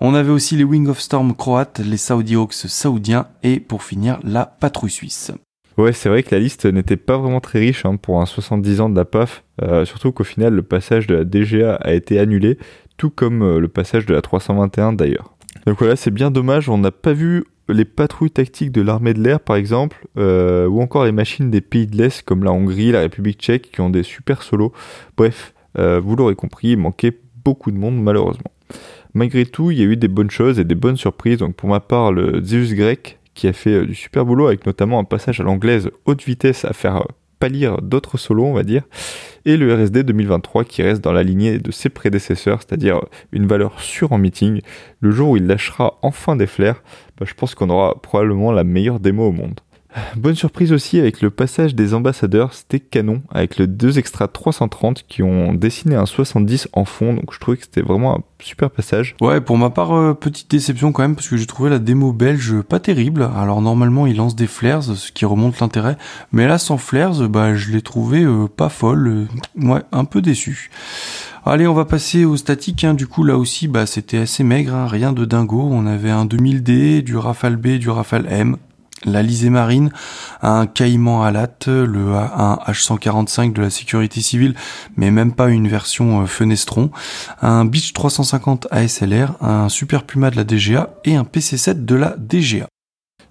[0.00, 4.20] On avait aussi les Wing of Storm croates, les Saudi Hawks saoudiens et pour finir
[4.22, 5.32] la patrouille suisse.
[5.76, 8.80] Ouais, c'est vrai que la liste n'était pas vraiment très riche hein, pour un 70
[8.80, 12.18] ans de la PAF, euh, surtout qu'au final le passage de la DGA a été
[12.18, 12.58] annulé,
[12.96, 15.36] tout comme euh, le passage de la 321 d'ailleurs.
[15.66, 19.22] Donc voilà, c'est bien dommage, on n'a pas vu les patrouilles tactiques de l'armée de
[19.22, 22.90] l'air par exemple, euh, ou encore les machines des pays de l'Est comme la Hongrie,
[22.90, 24.72] la République tchèque qui ont des super solos.
[25.16, 27.16] Bref, vous l'aurez compris, il manquait
[27.48, 28.52] beaucoup de monde malheureusement.
[29.14, 31.38] Malgré tout, il y a eu des bonnes choses et des bonnes surprises.
[31.38, 34.66] Donc pour ma part, le Zeus grec qui a fait euh, du super boulot avec
[34.66, 37.04] notamment un passage à l'anglaise haute vitesse à faire euh,
[37.38, 38.82] pâlir d'autres solos, on va dire,
[39.46, 43.46] et le RSD 2023 qui reste dans la lignée de ses prédécesseurs, c'est-à-dire euh, une
[43.46, 44.60] valeur sûre en meeting.
[45.00, 46.82] Le jour où il lâchera enfin des flares,
[47.18, 49.60] bah, je pense qu'on aura probablement la meilleure démo au monde.
[50.16, 55.04] Bonne surprise aussi avec le passage des ambassadeurs, c'était canon, avec le 2 extra 330
[55.08, 58.70] qui ont dessiné un 70 en fond, donc je trouvais que c'était vraiment un super
[58.70, 59.16] passage.
[59.20, 62.12] Ouais, pour ma part, euh, petite déception quand même, parce que j'ai trouvé la démo
[62.12, 63.28] belge pas terrible.
[63.36, 65.96] Alors normalement, il lance des flares, ce qui remonte l'intérêt,
[66.32, 70.22] mais là, sans flares, bah, je l'ai trouvé euh, pas folle, euh, ouais, un peu
[70.22, 70.70] déçu.
[71.44, 72.84] Allez, on va passer au statique.
[72.84, 72.94] Hein.
[72.94, 74.86] Du coup, là aussi, bah, c'était assez maigre, hein.
[74.86, 75.66] rien de dingo.
[75.70, 78.56] On avait un 2000D, du Rafale B, du Rafale M,
[79.04, 79.90] la Lisée Marine,
[80.42, 84.54] un Caïman à latte, le un H145 de la sécurité civile,
[84.96, 86.90] mais même pas une version euh, fenestron,
[87.42, 92.16] un Beach 350 ASLR, un Super Puma de la DGA et un PC7 de la
[92.18, 92.66] DGA.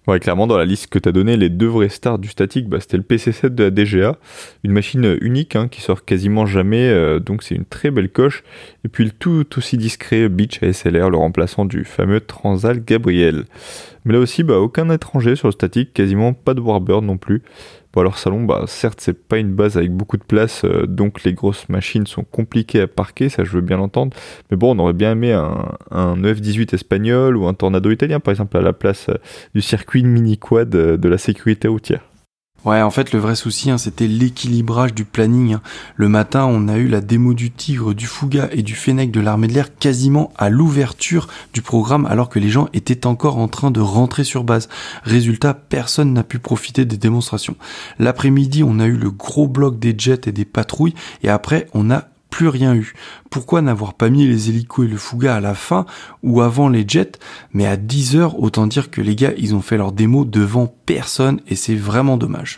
[0.07, 2.69] Ouais, clairement, dans la liste que tu as donné, les deux vrais stars du statique,
[2.69, 4.17] bah, c'était le PC7 de la DGA,
[4.63, 8.45] une machine unique hein, qui sort quasiment jamais, euh, donc c'est une très belle coche.
[8.85, 13.43] Et puis le tout aussi discret Beach ASLR, le remplaçant du fameux Transal Gabriel.
[14.05, 17.43] Mais là aussi, bah, aucun étranger sur le statique, quasiment pas de Warbird non plus.
[17.97, 21.23] Bon alors salon, bah certes c'est pas une base avec beaucoup de place, euh, donc
[21.23, 24.15] les grosses machines sont compliquées à parquer, ça je veux bien l'entendre.
[24.51, 28.33] Mais bon, on aurait bien aimé un, un EF18 espagnol ou un Tornado italien par
[28.33, 29.15] exemple à la place euh,
[29.55, 32.06] du circuit mini quad euh, de la sécurité routière.
[32.67, 35.53] Ouais, en fait, le vrai souci, hein, c'était l'équilibrage du planning.
[35.53, 35.61] Hein.
[35.95, 39.21] Le matin, on a eu la démo du Tigre, du Fouga et du Fennec de
[39.21, 43.47] l'armée de l'air quasiment à l'ouverture du programme, alors que les gens étaient encore en
[43.47, 44.67] train de rentrer sur base.
[45.03, 47.55] Résultat, personne n'a pu profiter des démonstrations.
[47.99, 50.93] L'après-midi, on a eu le gros bloc des jets et des patrouilles,
[51.23, 52.93] et après, on a plus rien eu.
[53.29, 55.85] Pourquoi n'avoir pas mis les hélicos et le Fouga à la fin
[56.23, 57.19] ou avant les jets?
[57.53, 60.67] Mais à 10 heures, autant dire que les gars, ils ont fait leur démo devant
[60.85, 62.57] personne et c'est vraiment dommage.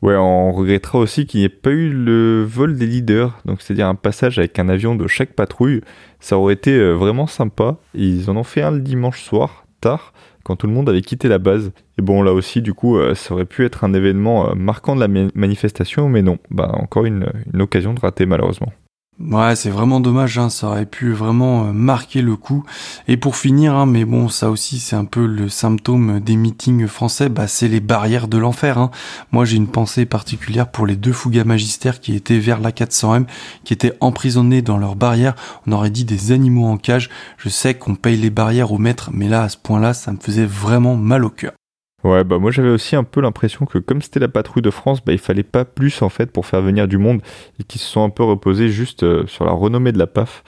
[0.00, 3.88] Ouais, on regrettera aussi qu'il n'y ait pas eu le vol des leaders, donc c'est-à-dire
[3.88, 5.80] un passage avec un avion de chaque patrouille.
[6.20, 7.78] Ça aurait été euh, vraiment sympa.
[7.94, 10.12] Ils en ont fait un le dimanche soir, tard,
[10.44, 11.72] quand tout le monde avait quitté la base.
[11.98, 14.94] Et bon, là aussi, du coup, euh, ça aurait pu être un événement euh, marquant
[14.94, 18.72] de la manifestation, mais non, bah encore une occasion de rater malheureusement.
[19.20, 22.64] Ouais, c'est vraiment dommage, hein, ça aurait pu vraiment euh, marquer le coup.
[23.08, 26.86] Et pour finir, hein, mais bon, ça aussi c'est un peu le symptôme des meetings
[26.86, 28.78] français, bah c'est les barrières de l'enfer.
[28.78, 28.92] Hein.
[29.32, 33.24] Moi j'ai une pensée particulière pour les deux fougas magistères qui étaient vers la 400M,
[33.64, 35.34] qui étaient emprisonnés dans leurs barrières.
[35.66, 37.10] On aurait dit des animaux en cage.
[37.38, 40.18] Je sais qu'on paye les barrières au mètre, mais là à ce point-là, ça me
[40.18, 41.57] faisait vraiment mal au cœur.
[42.04, 45.04] Ouais, bah moi j'avais aussi un peu l'impression que comme c'était la patrouille de France,
[45.04, 47.20] bah il fallait pas plus en fait pour faire venir du monde
[47.58, 50.44] et qu'ils se sont un peu reposés juste euh, sur la renommée de la PAF.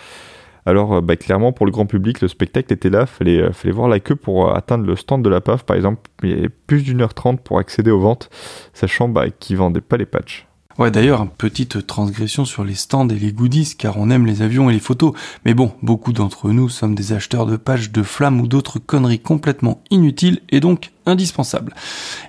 [0.64, 3.74] Alors euh, bah clairement pour le grand public, le spectacle était là, fallait euh, fallait
[3.74, 6.50] voir la queue pour atteindre le stand de la PAF par exemple, il y avait
[6.50, 8.30] plus d'une heure trente pour accéder aux ventes,
[8.72, 10.49] sachant bah qu'ils vendaient pas les patchs.
[10.80, 14.70] Ouais, d'ailleurs, petite transgression sur les stands et les goodies, car on aime les avions
[14.70, 15.12] et les photos.
[15.44, 19.18] Mais bon, beaucoup d'entre nous sommes des acheteurs de pages de flammes ou d'autres conneries
[19.18, 21.74] complètement inutiles et donc indispensables.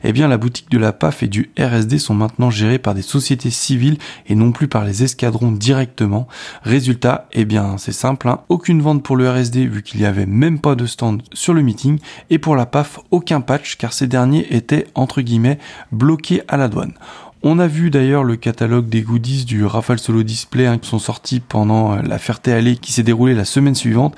[0.04, 3.02] Eh bien, la boutique de la PAF et du RSD sont maintenant gérées par des
[3.02, 3.98] sociétés civiles
[4.28, 6.28] et non plus par les escadrons directement.
[6.64, 10.26] Résultat, eh bien, c'est simple, hein, aucune vente pour le RSD vu qu'il n'y avait
[10.26, 12.00] même pas de stand sur le meeting
[12.30, 15.58] et pour la PAF, aucun patch car ces derniers étaient, entre guillemets,
[15.94, 16.96] bloqués à la douane.
[17.44, 21.00] On a vu d'ailleurs le catalogue des goodies du Rafale Solo Display hein, qui sont
[21.00, 24.16] sortis pendant euh, la Ferté Allée qui s'est déroulée la semaine suivante.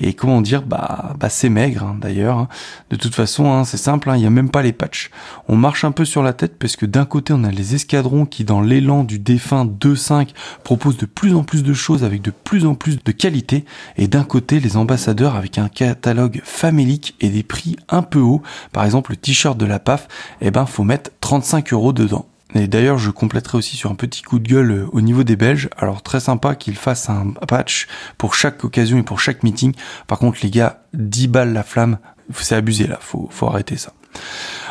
[0.00, 2.38] Et comment dire, bah, bah c'est maigre hein, d'ailleurs.
[2.38, 2.48] Hein.
[2.88, 5.10] De toute façon, c'est simple, il n'y a même pas les patchs.
[5.48, 8.24] On marche un peu sur la tête parce que d'un côté on a les escadrons
[8.24, 10.28] qui dans l'élan du défunt 2.5
[10.64, 13.66] proposent de plus en plus de choses avec de plus en plus de qualité.
[13.98, 18.40] Et d'un côté les ambassadeurs avec un catalogue famélique et des prix un peu hauts.
[18.72, 20.08] Par exemple le t-shirt de la PAF,
[20.40, 22.26] eh ben faut mettre 35 euros dedans.
[22.54, 25.36] Et d'ailleurs, je compléterai aussi sur un petit coup de gueule euh, au niveau des
[25.36, 25.68] Belges.
[25.76, 27.88] Alors très sympa qu'ils fassent un patch
[28.18, 29.74] pour chaque occasion et pour chaque meeting.
[30.06, 31.98] Par contre, les gars, 10 balles la flamme,
[32.34, 33.92] c'est abusé là, faut, faut arrêter ça.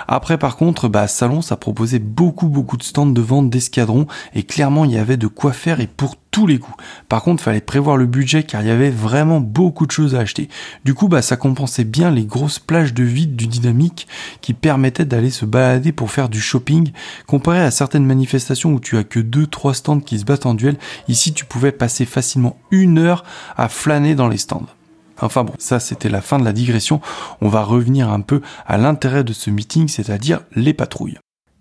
[0.07, 4.43] Après, par contre, bah, Salon, ça proposait beaucoup, beaucoup de stands de vente d'escadrons et
[4.43, 6.77] clairement, il y avait de quoi faire et pour tous les coups.
[7.09, 10.19] Par contre, fallait prévoir le budget car il y avait vraiment beaucoup de choses à
[10.19, 10.49] acheter.
[10.85, 14.07] Du coup, bah, ça compensait bien les grosses plages de vide du dynamique
[14.41, 16.91] qui permettaient d'aller se balader pour faire du shopping.
[17.27, 20.53] Comparé à certaines manifestations où tu as que deux, trois stands qui se battent en
[20.53, 20.77] duel,
[21.07, 23.23] ici, tu pouvais passer facilement une heure
[23.57, 24.67] à flâner dans les stands.
[25.21, 27.01] Enfin bon, ça c'était la fin de la digression.
[27.41, 31.17] On va revenir un peu à l'intérêt de ce meeting, c'est-à-dire les patrouilles.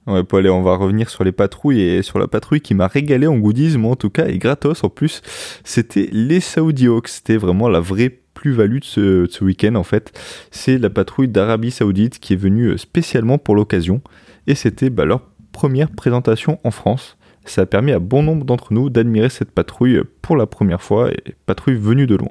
[0.06, 3.26] Ouais, Paul, on va revenir sur les patrouilles et sur la patrouille qui m'a régalé
[3.26, 5.20] en goodies, moi en tout cas, et gratos en plus.
[5.62, 7.08] C'était les Saudi Hawks.
[7.08, 10.18] C'était vraiment la vraie plus-value de ce, week-end en fait.
[10.50, 14.00] C'est la patrouille d'Arabie Saoudite qui est venue spécialement pour l'occasion.
[14.46, 15.20] Et c'était bah, leur
[15.52, 17.18] première présentation en France.
[17.44, 21.10] Ça a permis à bon nombre d'entre nous d'admirer cette patrouille pour la première fois,
[21.10, 22.30] et patrouille venue de loin.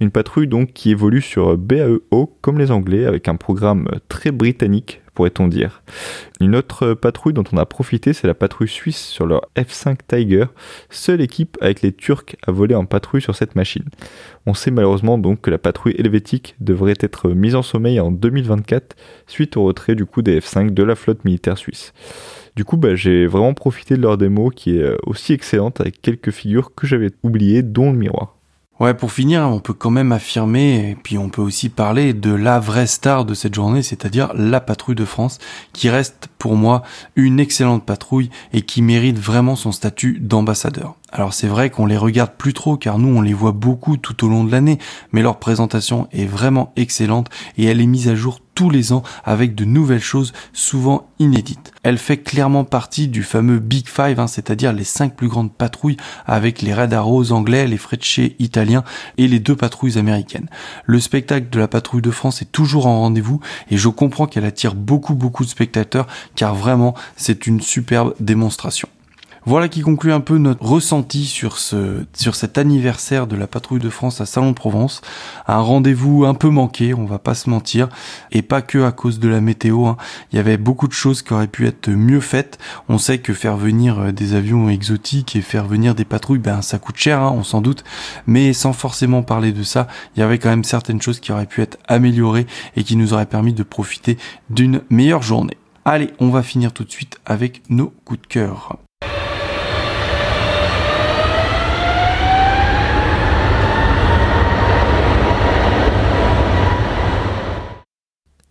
[0.00, 5.00] Une patrouille donc qui évolue sur BAEO comme les Anglais avec un programme très britannique
[5.14, 5.82] pourrait-on dire.
[6.40, 10.46] Une autre patrouille dont on a profité, c'est la patrouille suisse sur leur F5 Tiger,
[10.90, 13.84] seule équipe avec les Turcs à voler en patrouille sur cette machine.
[14.46, 18.96] On sait malheureusement donc que la patrouille helvétique devrait être mise en sommeil en 2024
[19.26, 21.92] suite au retrait du coup des F5 de la flotte militaire suisse.
[22.56, 26.30] Du coup, bah, j'ai vraiment profité de leur démo qui est aussi excellente avec quelques
[26.30, 28.33] figures que j'avais oubliées, dont le miroir.
[28.80, 32.34] Ouais, pour finir, on peut quand même affirmer, et puis on peut aussi parler de
[32.34, 35.38] la vraie star de cette journée, c'est-à-dire la patrouille de France,
[35.72, 36.82] qui reste pour moi
[37.14, 40.96] une excellente patrouille et qui mérite vraiment son statut d'ambassadeur.
[41.16, 44.24] Alors c'est vrai qu'on les regarde plus trop car nous on les voit beaucoup tout
[44.24, 44.80] au long de l'année,
[45.12, 49.04] mais leur présentation est vraiment excellente et elle est mise à jour tous les ans
[49.22, 51.72] avec de nouvelles choses souvent inédites.
[51.84, 55.98] Elle fait clairement partie du fameux Big Five, hein, c'est-à-dire les cinq plus grandes patrouilles
[56.26, 58.82] avec les Red anglais, les Frecce italiens
[59.16, 60.50] et les deux patrouilles américaines.
[60.84, 63.38] Le spectacle de la patrouille de France est toujours en rendez-vous
[63.70, 68.88] et je comprends qu'elle attire beaucoup beaucoup de spectateurs car vraiment c'est une superbe démonstration.
[69.46, 73.78] Voilà qui conclut un peu notre ressenti sur ce, sur cet anniversaire de la patrouille
[73.78, 75.02] de France à Salon de Provence.
[75.46, 77.90] Un rendez-vous un peu manqué, on va pas se mentir,
[78.32, 79.84] et pas que à cause de la météo.
[79.84, 79.98] Hein.
[80.32, 82.58] Il y avait beaucoup de choses qui auraient pu être mieux faites.
[82.88, 86.62] On sait que faire venir euh, des avions exotiques et faire venir des patrouilles, ben
[86.62, 87.84] ça coûte cher, hein, on s'en doute.
[88.26, 91.44] Mais sans forcément parler de ça, il y avait quand même certaines choses qui auraient
[91.44, 94.16] pu être améliorées et qui nous auraient permis de profiter
[94.48, 95.58] d'une meilleure journée.
[95.84, 98.78] Allez, on va finir tout de suite avec nos coups de cœur.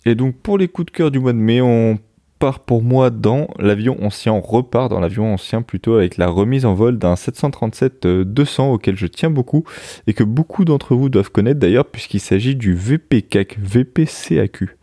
[0.05, 1.97] Et donc pour les coups de cœur du mois de mai, on
[2.39, 6.65] part pour moi dans l'avion ancien, on repart dans l'avion ancien plutôt avec la remise
[6.65, 9.63] en vol d'un 737-200 auquel je tiens beaucoup
[10.07, 14.75] et que beaucoup d'entre vous doivent connaître d'ailleurs puisqu'il s'agit du VPCAC, VPCAQ.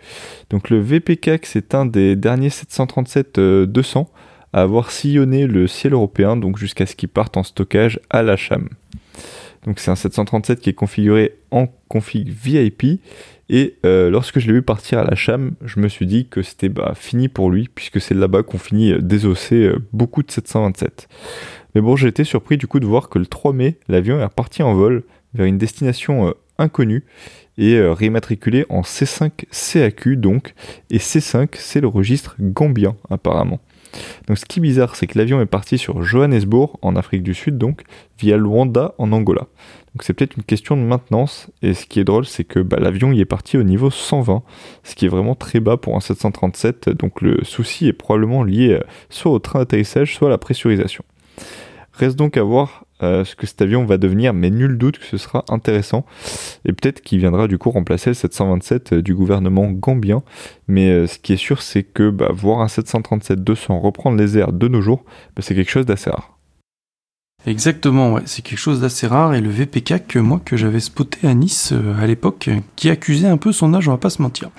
[0.48, 4.06] Donc le VPCAC c'est un des derniers 737-200
[4.54, 8.38] à avoir sillonné le ciel européen donc jusqu'à ce qu'il parte en stockage à la
[8.38, 8.70] Cham.
[9.64, 13.00] Donc c'est un 737 qui est configuré en config VIP
[13.52, 16.40] et euh, lorsque je l'ai vu partir à la Cham, je me suis dit que
[16.40, 20.30] c'était bah, fini pour lui, puisque c'est là-bas qu'on finit euh, désosser euh, beaucoup de
[20.30, 21.08] 727.
[21.74, 24.24] Mais bon, j'ai été surpris du coup de voir que le 3 mai, l'avion est
[24.24, 25.02] reparti en vol
[25.34, 27.04] vers une destination inconnue
[27.58, 30.54] et rématriculé en C5 CAQ donc,
[30.90, 33.60] et C5 c'est le registre gambien apparemment.
[34.26, 37.34] Donc ce qui est bizarre, c'est que l'avion est parti sur Johannesburg, en Afrique du
[37.34, 37.82] Sud donc,
[38.18, 39.48] via Luanda en Angola.
[39.94, 41.48] Donc c'est peut-être une question de maintenance.
[41.62, 44.42] Et ce qui est drôle, c'est que bah, l'avion y est parti au niveau 120,
[44.84, 46.90] ce qui est vraiment très bas pour un 737.
[46.90, 51.04] Donc le souci est probablement lié euh, soit au train d'atterrissage, soit à la pressurisation.
[51.92, 55.06] Reste donc à voir euh, ce que cet avion va devenir, mais nul doute que
[55.06, 56.04] ce sera intéressant.
[56.64, 60.22] Et peut-être qu'il viendra du coup remplacer le 727 euh, du gouvernement gambien.
[60.68, 64.68] Mais ce qui est sûr, c'est que bah, voir un 737-200 reprendre les airs de
[64.68, 65.04] nos jours,
[65.36, 66.39] bah, c'est quelque chose d'assez rare.
[67.46, 71.26] Exactement, ouais, c'est quelque chose d'assez rare et le VPK que moi que j'avais spoté
[71.26, 74.10] à Nice euh, à l'époque, euh, qui accusait un peu son âge, on va pas
[74.10, 74.50] se mentir.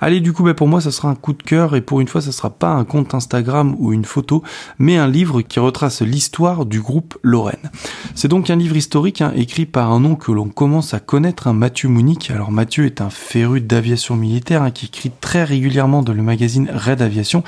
[0.00, 2.08] Allez, du coup, bah, pour moi, ça sera un coup de cœur et pour une
[2.08, 4.42] fois, ça sera pas un compte Instagram ou une photo,
[4.78, 7.70] mais un livre qui retrace l'histoire du groupe Lorraine.
[8.14, 11.48] C'est donc un livre historique hein, écrit par un nom que l'on commence à connaître,
[11.48, 12.30] hein, Mathieu Mounique.
[12.30, 16.70] Alors Mathieu est un féru d'aviation militaire hein, qui écrit très régulièrement dans le magazine
[16.72, 17.44] Red Aviation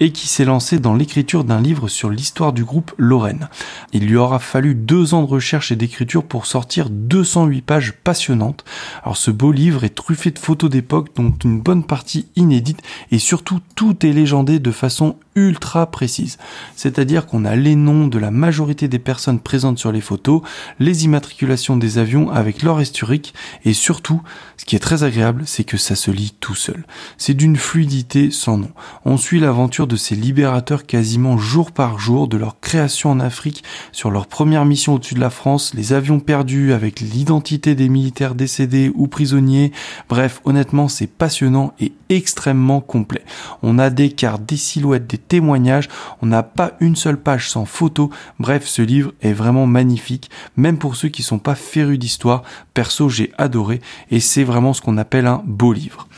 [0.00, 3.48] et qui s'est lancé dans l'écriture d'un livre sur l'histoire du groupe Lorraine.
[3.92, 8.64] Il lui aura fallu deux ans de recherche et d'écriture pour sortir 208 pages passionnantes.
[9.02, 12.80] Alors ce beau livre est truffé de photos d'époque, dont une bonne partie inédite,
[13.10, 16.38] et surtout tout est légendé de façon ultra précise.
[16.76, 20.42] C'est-à-dire qu'on a les noms de la majorité des personnes présentes sur les photos,
[20.78, 24.22] les immatriculations des avions avec leur historique, et surtout,
[24.56, 26.84] ce qui est très agréable, c'est que ça se lit tout seul.
[27.16, 28.70] C'est d'une fluidité sans nom.
[29.04, 33.62] On suit l'aventure de ces libérateurs quasiment jour par jour, de leur création en Afrique,
[33.92, 38.34] sur leur première mission au-dessus de la France, les avions perdus avec l'identité des militaires
[38.34, 39.72] décédés ou prisonniers.
[40.08, 43.24] Bref, honnêtement, c'est passionnant et extrêmement complet.
[43.62, 45.88] On a des cartes, des silhouettes, des témoignages,
[46.22, 48.10] on n'a pas une seule page sans photo.
[48.38, 52.42] Bref, ce livre est vraiment magnifique, même pour ceux qui sont pas férus d'histoire.
[52.74, 56.08] Perso, j'ai adoré et c'est vraiment ce qu'on appelle un beau livre.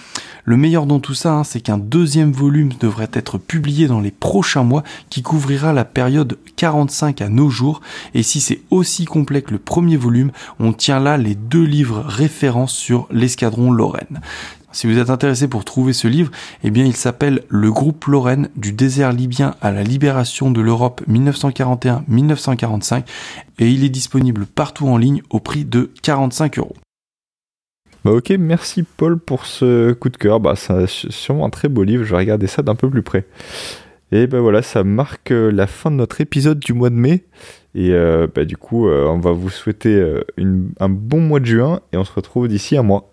[0.45, 4.11] Le meilleur dans tout ça, hein, c'est qu'un deuxième volume devrait être publié dans les
[4.11, 7.81] prochains mois qui couvrira la période 45 à nos jours.
[8.15, 12.03] Et si c'est aussi complet que le premier volume, on tient là les deux livres
[12.05, 14.21] références sur l'escadron Lorraine.
[14.73, 16.31] Si vous êtes intéressé pour trouver ce livre,
[16.65, 21.03] eh bien il s'appelle Le groupe Lorraine du désert libyen à la libération de l'Europe
[21.11, 23.05] 1941-1945
[23.59, 26.75] et il est disponible partout en ligne au prix de 45 euros.
[28.05, 30.41] Bah ok, merci Paul pour ce coup de cœur.
[30.41, 33.27] Bah c'est sûrement un très beau livre, je vais regarder ça d'un peu plus près.
[34.11, 37.25] Et ben voilà, ça marque euh, la fin de notre épisode du mois de mai.
[37.75, 40.05] Et euh, bah, du coup, euh, on va vous souhaiter
[40.79, 43.12] un bon mois de juin et on se retrouve d'ici un mois.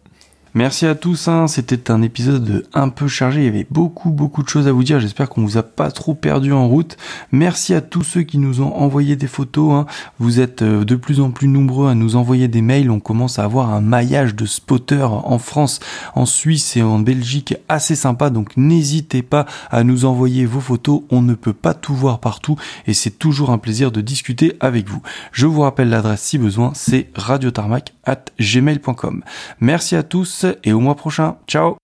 [0.56, 1.48] Merci à tous, hein.
[1.48, 4.84] c'était un épisode un peu chargé, il y avait beaucoup beaucoup de choses à vous
[4.84, 6.98] dire, j'espère qu'on vous a pas trop perdu en route.
[7.32, 9.86] Merci à tous ceux qui nous ont envoyé des photos, hein.
[10.18, 13.38] vous êtes euh, de plus en plus nombreux à nous envoyer des mails, on commence
[13.38, 15.80] à avoir un maillage de spotters en France,
[16.16, 21.04] en Suisse et en Belgique assez sympa, donc n'hésitez pas à nous envoyer vos photos,
[21.12, 22.56] on ne peut pas tout voir partout
[22.88, 25.02] et c'est toujours un plaisir de discuter avec vous.
[25.32, 29.24] Je vous rappelle l'adresse si besoin, c'est radiotarmac at gmail.com.
[29.60, 30.04] Merci à
[30.64, 31.38] et au mois prochain.
[31.48, 31.78] Ciao